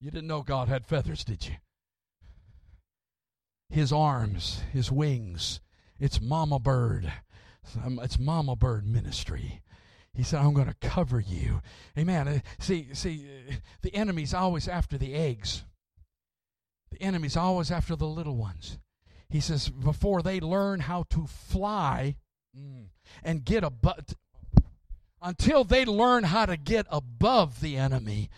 You 0.00 0.10
didn't 0.10 0.28
know 0.28 0.42
God 0.42 0.68
had 0.68 0.86
feathers, 0.86 1.24
did 1.24 1.46
you? 1.46 1.54
His 3.68 3.92
arms, 3.92 4.62
his 4.72 4.90
wings. 4.90 5.60
It's 5.98 6.20
mama 6.20 6.58
bird. 6.58 7.12
It's 8.02 8.18
mama 8.18 8.56
bird 8.56 8.86
ministry. 8.86 9.62
He 10.14 10.22
said, 10.22 10.40
I'm 10.40 10.52
going 10.52 10.68
to 10.68 10.88
cover 10.88 11.20
you. 11.20 11.62
Amen. 11.98 12.28
Uh, 12.28 12.38
see, 12.58 12.88
see, 12.92 13.26
uh, 13.50 13.54
the 13.80 13.94
enemy's 13.94 14.34
always 14.34 14.68
after 14.68 14.98
the 14.98 15.14
eggs. 15.14 15.64
The 16.90 17.00
enemy's 17.00 17.36
always 17.36 17.70
after 17.70 17.96
the 17.96 18.06
little 18.06 18.36
ones. 18.36 18.78
He 19.30 19.40
says, 19.40 19.70
before 19.70 20.20
they 20.20 20.38
learn 20.38 20.80
how 20.80 21.04
to 21.10 21.26
fly, 21.26 22.16
mm, 22.54 22.88
and 23.22 23.44
get 23.44 23.64
above 23.64 24.04
until 25.22 25.64
they 25.64 25.84
learn 25.84 26.24
how 26.24 26.46
to 26.46 26.56
get 26.56 26.86
above 26.90 27.60
the 27.60 27.76
enemy. 27.76 28.28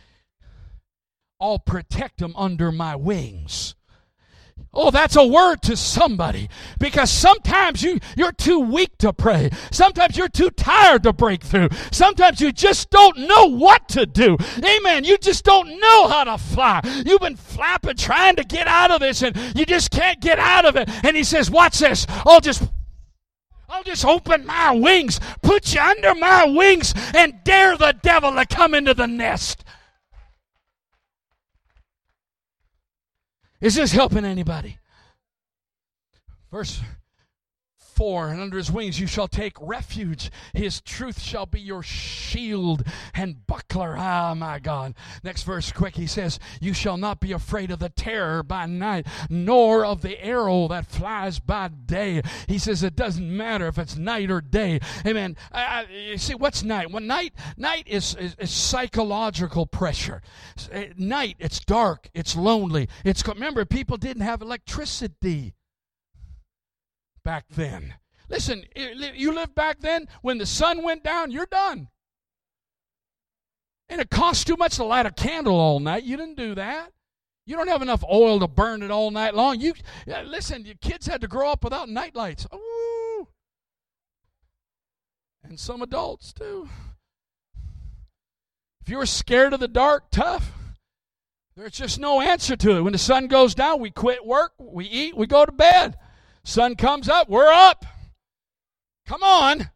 I'll 1.40 1.58
protect 1.58 2.18
them 2.18 2.34
under 2.36 2.70
my 2.70 2.94
wings. 2.94 3.74
Oh, 4.76 4.90
that's 4.90 5.14
a 5.14 5.24
word 5.24 5.62
to 5.62 5.76
somebody 5.76 6.48
because 6.80 7.08
sometimes 7.08 7.82
you, 7.82 8.00
you're 8.16 8.32
too 8.32 8.58
weak 8.58 8.98
to 8.98 9.12
pray. 9.12 9.50
Sometimes 9.70 10.16
you're 10.16 10.28
too 10.28 10.50
tired 10.50 11.04
to 11.04 11.12
break 11.12 11.44
through. 11.44 11.68
Sometimes 11.92 12.40
you 12.40 12.50
just 12.50 12.90
don't 12.90 13.16
know 13.16 13.46
what 13.46 13.88
to 13.90 14.04
do. 14.04 14.36
Amen. 14.58 15.04
You 15.04 15.16
just 15.18 15.44
don't 15.44 15.78
know 15.78 16.08
how 16.08 16.24
to 16.24 16.38
fly. 16.38 16.80
You've 17.06 17.20
been 17.20 17.36
flapping 17.36 17.96
trying 17.96 18.34
to 18.36 18.44
get 18.44 18.66
out 18.66 18.90
of 18.90 19.00
this 19.00 19.22
and 19.22 19.36
you 19.56 19.64
just 19.64 19.92
can't 19.92 20.20
get 20.20 20.40
out 20.40 20.64
of 20.64 20.74
it. 20.74 20.90
And 21.04 21.16
he 21.16 21.22
says, 21.22 21.50
Watch 21.50 21.78
this. 21.78 22.04
I'll 22.26 22.40
just 22.40 22.64
I'll 23.68 23.84
just 23.84 24.04
open 24.04 24.44
my 24.44 24.72
wings, 24.72 25.20
put 25.42 25.72
you 25.74 25.80
under 25.80 26.14
my 26.14 26.44
wings, 26.44 26.94
and 27.14 27.34
dare 27.44 27.76
the 27.76 27.94
devil 28.02 28.32
to 28.32 28.46
come 28.46 28.74
into 28.74 28.94
the 28.94 29.06
nest. 29.06 29.64
Is 33.60 33.74
this 33.74 33.92
helping 33.92 34.24
anybody? 34.24 34.78
Verse 36.50 36.80
4 37.94 38.28
and 38.28 38.40
under 38.40 38.56
his 38.56 38.70
wings 38.70 39.00
you 39.00 39.06
shall 39.06 39.28
take 39.28 39.56
refuge. 39.60 40.30
His 40.52 40.80
truth 40.80 41.20
shall 41.20 41.46
be 41.46 41.60
your 41.60 41.82
shield 41.82 42.84
and 43.14 43.46
buckler. 43.46 43.96
Ah 43.98 44.34
my 44.34 44.58
god. 44.58 44.94
Next 45.22 45.42
verse 45.44 45.72
quick. 45.72 45.96
He 45.96 46.06
says 46.06 46.38
you 46.60 46.74
shall 46.74 46.96
not 46.96 47.20
be 47.20 47.32
afraid 47.32 47.70
of 47.70 47.78
the 47.78 47.88
terror 47.88 48.42
by 48.42 48.66
night 48.66 49.06
nor 49.28 49.84
of 49.84 50.02
the 50.02 50.22
arrow 50.24 50.68
that 50.68 50.86
flies 50.86 51.38
by 51.38 51.68
day. 51.68 52.22
He 52.48 52.58
says 52.58 52.82
it 52.82 52.96
doesn't 52.96 53.36
matter 53.36 53.68
if 53.68 53.78
it's 53.78 53.96
night 53.96 54.30
or 54.30 54.40
day. 54.40 54.80
Amen. 55.06 55.36
I, 55.52 56.14
see 56.16 56.34
what's 56.34 56.62
night? 56.62 56.90
Well 56.90 57.02
night 57.02 57.34
night 57.56 57.84
is, 57.86 58.14
is, 58.16 58.34
is 58.38 58.50
psychological 58.50 59.66
pressure. 59.66 60.22
Eh, 60.70 60.88
night 60.96 61.36
it's 61.38 61.60
dark 61.60 62.08
it's 62.14 62.36
lonely 62.36 62.88
it's 63.04 63.26
remember 63.26 63.64
people 63.64 63.96
didn't 63.96 64.22
have 64.22 64.42
electricity 64.42 65.54
back 67.24 67.46
then. 67.50 67.94
Listen, 68.28 68.64
you 68.74 69.32
lived 69.32 69.54
back 69.54 69.80
then 69.80 70.08
when 70.22 70.38
the 70.38 70.46
sun 70.46 70.82
went 70.82 71.02
down, 71.02 71.30
you're 71.30 71.46
done. 71.46 71.88
And 73.88 74.00
it 74.00 74.10
costs 74.10 74.44
too 74.44 74.56
much 74.56 74.76
to 74.76 74.84
light 74.84 75.06
a 75.06 75.10
candle 75.10 75.56
all 75.56 75.78
night. 75.78 76.04
You 76.04 76.16
didn't 76.16 76.36
do 76.36 76.54
that. 76.54 76.92
You 77.46 77.56
don't 77.56 77.68
have 77.68 77.82
enough 77.82 78.02
oil 78.10 78.40
to 78.40 78.48
burn 78.48 78.82
it 78.82 78.90
all 78.90 79.10
night 79.10 79.34
long. 79.34 79.60
You 79.60 79.74
uh, 80.10 80.22
listen, 80.22 80.64
your 80.64 80.76
kids 80.80 81.06
had 81.06 81.20
to 81.20 81.28
grow 81.28 81.50
up 81.50 81.62
without 81.62 81.90
nightlights. 81.90 82.46
Ooh. 82.54 83.28
And 85.42 85.60
some 85.60 85.82
adults 85.82 86.32
too. 86.32 86.68
If 88.80 88.88
you 88.88 88.96
were 88.96 89.06
scared 89.06 89.52
of 89.52 89.60
the 89.60 89.68
dark, 89.68 90.10
tough. 90.10 90.52
There's 91.56 91.72
just 91.72 92.00
no 92.00 92.20
answer 92.20 92.56
to 92.56 92.76
it. 92.76 92.80
When 92.80 92.92
the 92.92 92.98
sun 92.98 93.28
goes 93.28 93.54
down, 93.54 93.80
we 93.80 93.90
quit 93.90 94.26
work, 94.26 94.52
we 94.58 94.86
eat, 94.86 95.16
we 95.16 95.26
go 95.26 95.44
to 95.44 95.52
bed. 95.52 95.96
Sun 96.44 96.76
comes 96.76 97.08
up, 97.08 97.28
we're 97.28 97.52
up. 97.52 97.84
Come 99.06 99.22
on. 99.22 99.70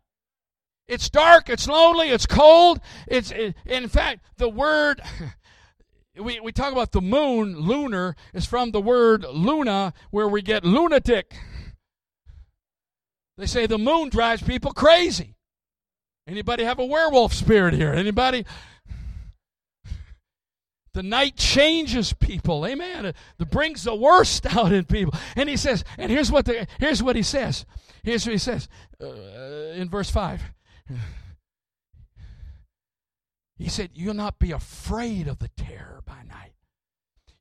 It's 0.87 1.11
dark, 1.11 1.51
it's 1.51 1.69
lonely, 1.69 2.09
it's 2.09 2.27
cold. 2.27 2.81
It's 3.07 3.31
it, 3.31 3.55
in 3.67 3.89
fact 3.89 4.25
the 4.37 4.49
word 4.49 5.03
we, 6.21 6.41
we 6.41 6.53
talk 6.53 6.73
about 6.73 6.93
the 6.93 7.01
moon, 7.01 7.57
lunar, 7.57 8.17
is 8.33 8.47
from 8.47 8.71
the 8.71 8.81
word 8.81 9.25
luna, 9.25 9.93
where 10.11 10.29
we 10.29 10.43
get 10.43 10.65
lunatic. 10.65 11.35
They 13.37 13.47
say 13.47 13.67
the 13.67 13.79
moon 13.79 14.09
drives 14.09 14.43
people 14.43 14.73
crazy. 14.73 15.37
Anybody 16.27 16.65
have 16.65 16.79
a 16.79 16.85
werewolf 16.85 17.33
spirit 17.33 17.75
here? 17.75 17.93
Anybody? 17.93 18.45
The 20.99 21.05
night 21.05 21.37
changes 21.37 22.13
people. 22.13 22.67
Amen. 22.67 23.07
It, 23.07 23.15
brings 23.53 23.85
the 23.85 23.95
worst 23.95 24.45
out 24.57 24.73
in 24.73 24.85
people. 24.85 25.15
And 25.37 25.49
he 25.49 25.57
says, 25.57 25.85
and 25.97 26.11
here's 26.11 26.33
what 26.33 26.45
the, 26.45 26.67
here's 26.81 27.05
what 27.05 27.15
he 27.15 27.23
says. 27.23 27.65
Here's 28.03 28.27
what 28.27 28.33
he 28.33 28.39
says 28.39 28.69
uh, 29.01 29.07
in 29.77 29.89
verse 29.89 30.11
5. 30.11 30.43
He 33.59 33.69
said, 33.69 33.91
You'll 33.95 34.15
not 34.15 34.41
be 34.41 34.51
afraid 34.51 35.29
of 35.29 35.39
the 35.39 35.51
terror 35.57 36.03
by 36.05 36.25
night. 36.29 36.55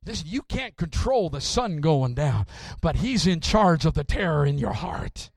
Listen, 0.06 0.28
you 0.28 0.42
can't 0.42 0.76
control 0.76 1.28
the 1.28 1.40
sun 1.40 1.80
going 1.80 2.14
down, 2.14 2.46
but 2.80 2.94
he's 2.94 3.26
in 3.26 3.40
charge 3.40 3.84
of 3.84 3.94
the 3.94 4.04
terror 4.04 4.46
in 4.46 4.58
your 4.58 4.74
heart 4.74 5.30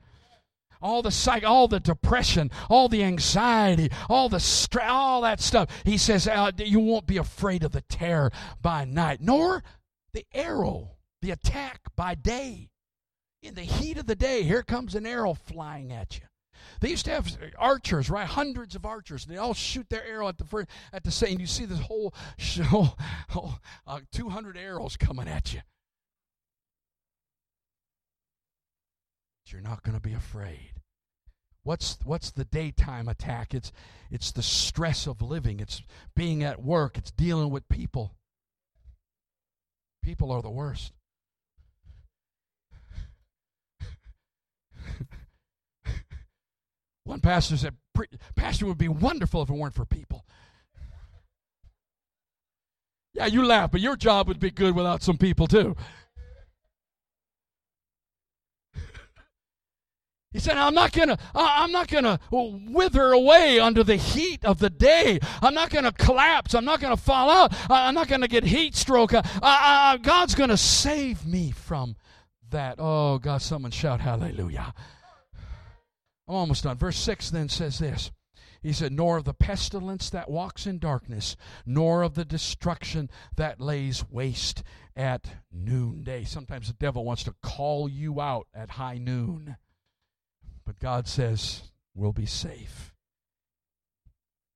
all 0.81 1.01
the 1.01 1.11
psych, 1.11 1.43
all 1.43 1.67
the 1.67 1.79
depression, 1.79 2.51
all 2.69 2.89
the 2.89 3.03
anxiety, 3.03 3.89
all 4.09 4.29
the 4.29 4.39
stress, 4.39 4.89
all 4.89 5.21
that 5.21 5.39
stuff. 5.39 5.69
He 5.85 5.97
says 5.97 6.27
uh, 6.27 6.51
you 6.57 6.79
won't 6.79 7.07
be 7.07 7.17
afraid 7.17 7.63
of 7.63 7.71
the 7.71 7.81
terror 7.81 8.31
by 8.61 8.85
night, 8.85 9.19
nor 9.21 9.63
the 10.13 10.25
arrow, 10.33 10.91
the 11.21 11.31
attack 11.31 11.81
by 11.95 12.15
day. 12.15 12.69
In 13.41 13.55
the 13.55 13.61
heat 13.61 13.97
of 13.97 14.05
the 14.05 14.15
day, 14.15 14.43
here 14.43 14.61
comes 14.61 14.93
an 14.93 15.05
arrow 15.05 15.33
flying 15.33 15.91
at 15.91 16.19
you. 16.19 16.25
They 16.79 16.89
used 16.89 17.05
to 17.05 17.11
have 17.11 17.37
archers, 17.57 18.09
right? 18.09 18.27
Hundreds 18.27 18.75
of 18.75 18.85
archers. 18.85 19.25
They 19.25 19.37
all 19.37 19.53
shoot 19.53 19.87
their 19.89 20.05
arrow 20.05 20.27
at 20.27 20.37
the 20.37 20.43
first, 20.43 20.67
at 20.93 21.03
the 21.03 21.11
same. 21.11 21.39
You 21.39 21.47
see 21.47 21.65
this 21.65 21.79
whole, 21.79 22.13
whole, 22.65 22.97
whole 23.29 23.55
uh, 23.87 24.01
200 24.11 24.57
arrows 24.57 24.95
coming 24.97 25.27
at 25.27 25.53
you. 25.53 25.61
you're 29.51 29.61
not 29.61 29.83
going 29.83 29.95
to 29.95 30.01
be 30.01 30.13
afraid. 30.13 30.73
What's 31.63 31.97
what's 32.03 32.31
the 32.31 32.45
daytime 32.45 33.07
attack? 33.07 33.53
It's 33.53 33.71
it's 34.09 34.31
the 34.31 34.41
stress 34.41 35.05
of 35.05 35.21
living. 35.21 35.59
It's 35.59 35.83
being 36.15 36.41
at 36.43 36.63
work. 36.63 36.97
It's 36.97 37.11
dealing 37.11 37.51
with 37.51 37.69
people. 37.69 38.15
People 40.01 40.31
are 40.31 40.41
the 40.41 40.49
worst. 40.49 40.93
One 47.03 47.19
pastor 47.19 47.57
said, 47.57 47.75
"Pastor 48.35 48.65
would 48.65 48.79
be 48.79 48.87
wonderful 48.87 49.43
if 49.43 49.49
it 49.51 49.53
weren't 49.53 49.75
for 49.75 49.85
people." 49.85 50.25
Yeah, 53.13 53.27
you 53.27 53.45
laugh, 53.45 53.71
but 53.71 53.81
your 53.81 53.97
job 53.97 54.27
would 54.29 54.39
be 54.39 54.49
good 54.49 54.75
without 54.75 55.03
some 55.03 55.17
people 55.17 55.45
too. 55.45 55.75
He 60.31 60.39
said, 60.39 60.57
I'm 60.57 60.73
not 60.73 60.93
gonna, 60.93 61.17
I'm 61.35 61.73
not 61.73 61.89
gonna 61.89 62.19
wither 62.31 63.11
away 63.11 63.59
under 63.59 63.83
the 63.83 63.97
heat 63.97 64.45
of 64.45 64.59
the 64.59 64.69
day. 64.69 65.19
I'm 65.41 65.53
not 65.53 65.69
gonna 65.69 65.91
collapse. 65.91 66.53
I'm 66.53 66.63
not 66.63 66.79
gonna 66.79 66.95
fall 66.95 67.29
out. 67.29 67.53
I'm 67.69 67.93
not 67.93 68.07
gonna 68.07 68.29
get 68.29 68.45
heat 68.45 68.75
stroke. 68.75 69.13
I, 69.13 69.21
I, 69.43 69.97
God's 70.01 70.33
gonna 70.35 70.55
save 70.55 71.25
me 71.25 71.51
from 71.51 71.97
that. 72.49 72.75
Oh, 72.79 73.17
God, 73.19 73.41
someone 73.41 73.71
shout 73.71 73.99
hallelujah. 73.99 74.73
I'm 76.27 76.35
almost 76.35 76.63
done. 76.63 76.77
Verse 76.77 76.97
6 76.97 77.31
then 77.31 77.49
says 77.49 77.79
this. 77.79 78.11
He 78.61 78.71
said, 78.71 78.93
Nor 78.93 79.17
of 79.17 79.25
the 79.25 79.33
pestilence 79.33 80.09
that 80.11 80.29
walks 80.29 80.65
in 80.65 80.79
darkness, 80.79 81.35
nor 81.65 82.03
of 82.03 82.13
the 82.13 82.23
destruction 82.23 83.09
that 83.35 83.59
lays 83.59 84.05
waste 84.09 84.63
at 84.95 85.27
noonday. 85.51 86.23
Sometimes 86.23 86.67
the 86.67 86.73
devil 86.73 87.03
wants 87.03 87.23
to 87.23 87.35
call 87.41 87.89
you 87.89 88.21
out 88.21 88.47
at 88.53 88.71
high 88.71 88.97
noon. 88.97 89.57
But 90.65 90.79
God 90.79 91.07
says, 91.07 91.63
we'll 91.93 92.13
be 92.13 92.25
safe. 92.25 92.93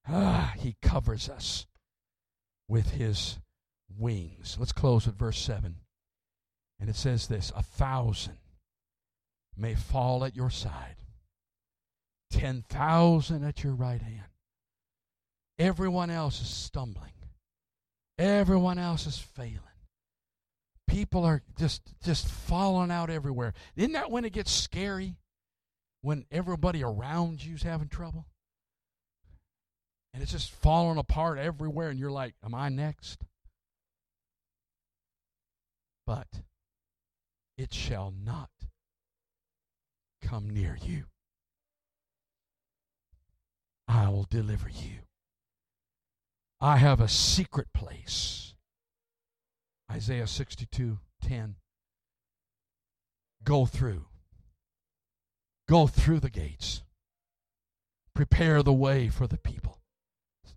Ah, 0.08 0.54
he 0.58 0.76
covers 0.82 1.30
us 1.30 1.66
with 2.68 2.92
his 2.92 3.40
wings. 3.98 4.58
Let's 4.60 4.72
close 4.72 5.06
with 5.06 5.18
verse 5.18 5.40
7. 5.40 5.78
And 6.80 6.90
it 6.90 6.96
says 6.96 7.28
this 7.28 7.52
A 7.56 7.64
thousand 7.64 8.38
may 9.58 9.76
fall 9.76 10.26
at 10.26 10.36
your 10.36 10.50
side, 10.50 10.98
10,000 12.32 13.44
at 13.44 13.64
your 13.64 13.74
right 13.74 14.02
hand. 14.02 14.30
Everyone 15.58 16.10
else 16.10 16.42
is 16.42 16.50
stumbling, 16.50 17.14
everyone 18.18 18.78
else 18.78 19.08
is 19.08 19.18
failing. 19.18 19.62
People 20.88 21.24
are 21.24 21.42
just 21.58 21.82
just 22.04 22.28
falling 22.28 22.92
out 22.92 23.10
everywhere. 23.10 23.54
Isn't 23.76 23.94
that 23.94 24.12
when 24.12 24.24
it 24.24 24.34
gets 24.34 24.52
scary? 24.52 25.16
When 26.06 26.24
everybody 26.32 26.84
around 26.84 27.44
you's 27.44 27.64
having 27.64 27.88
trouble? 27.88 28.28
And 30.14 30.22
it's 30.22 30.32
just 30.32 30.52
falling 30.52 31.00
apart 31.00 31.40
everywhere, 31.40 31.90
and 31.90 32.00
you're 32.00 32.12
like, 32.12 32.36
Am 32.44 32.54
I 32.54 32.70
next? 32.70 33.24
But 36.06 36.28
it 37.58 37.74
shall 37.74 38.14
not 38.24 38.52
come 40.22 40.48
near 40.48 40.78
you. 40.80 41.06
I 43.88 44.10
will 44.10 44.28
deliver 44.30 44.70
you. 44.70 45.00
I 46.62 46.78
have 46.78 47.02
a 47.02 47.08
secret 47.08 47.74
place. 47.74 48.54
Isaiah 49.92 50.28
62 50.28 51.00
10. 51.24 51.56
Go 53.44 53.66
through 53.66 54.06
Go 55.68 55.88
through 55.88 56.20
the 56.20 56.30
gates. 56.30 56.84
Prepare 58.14 58.62
the 58.62 58.74
way 58.74 59.10
for 59.10 59.26
the 59.26 59.38
people. 59.38 59.80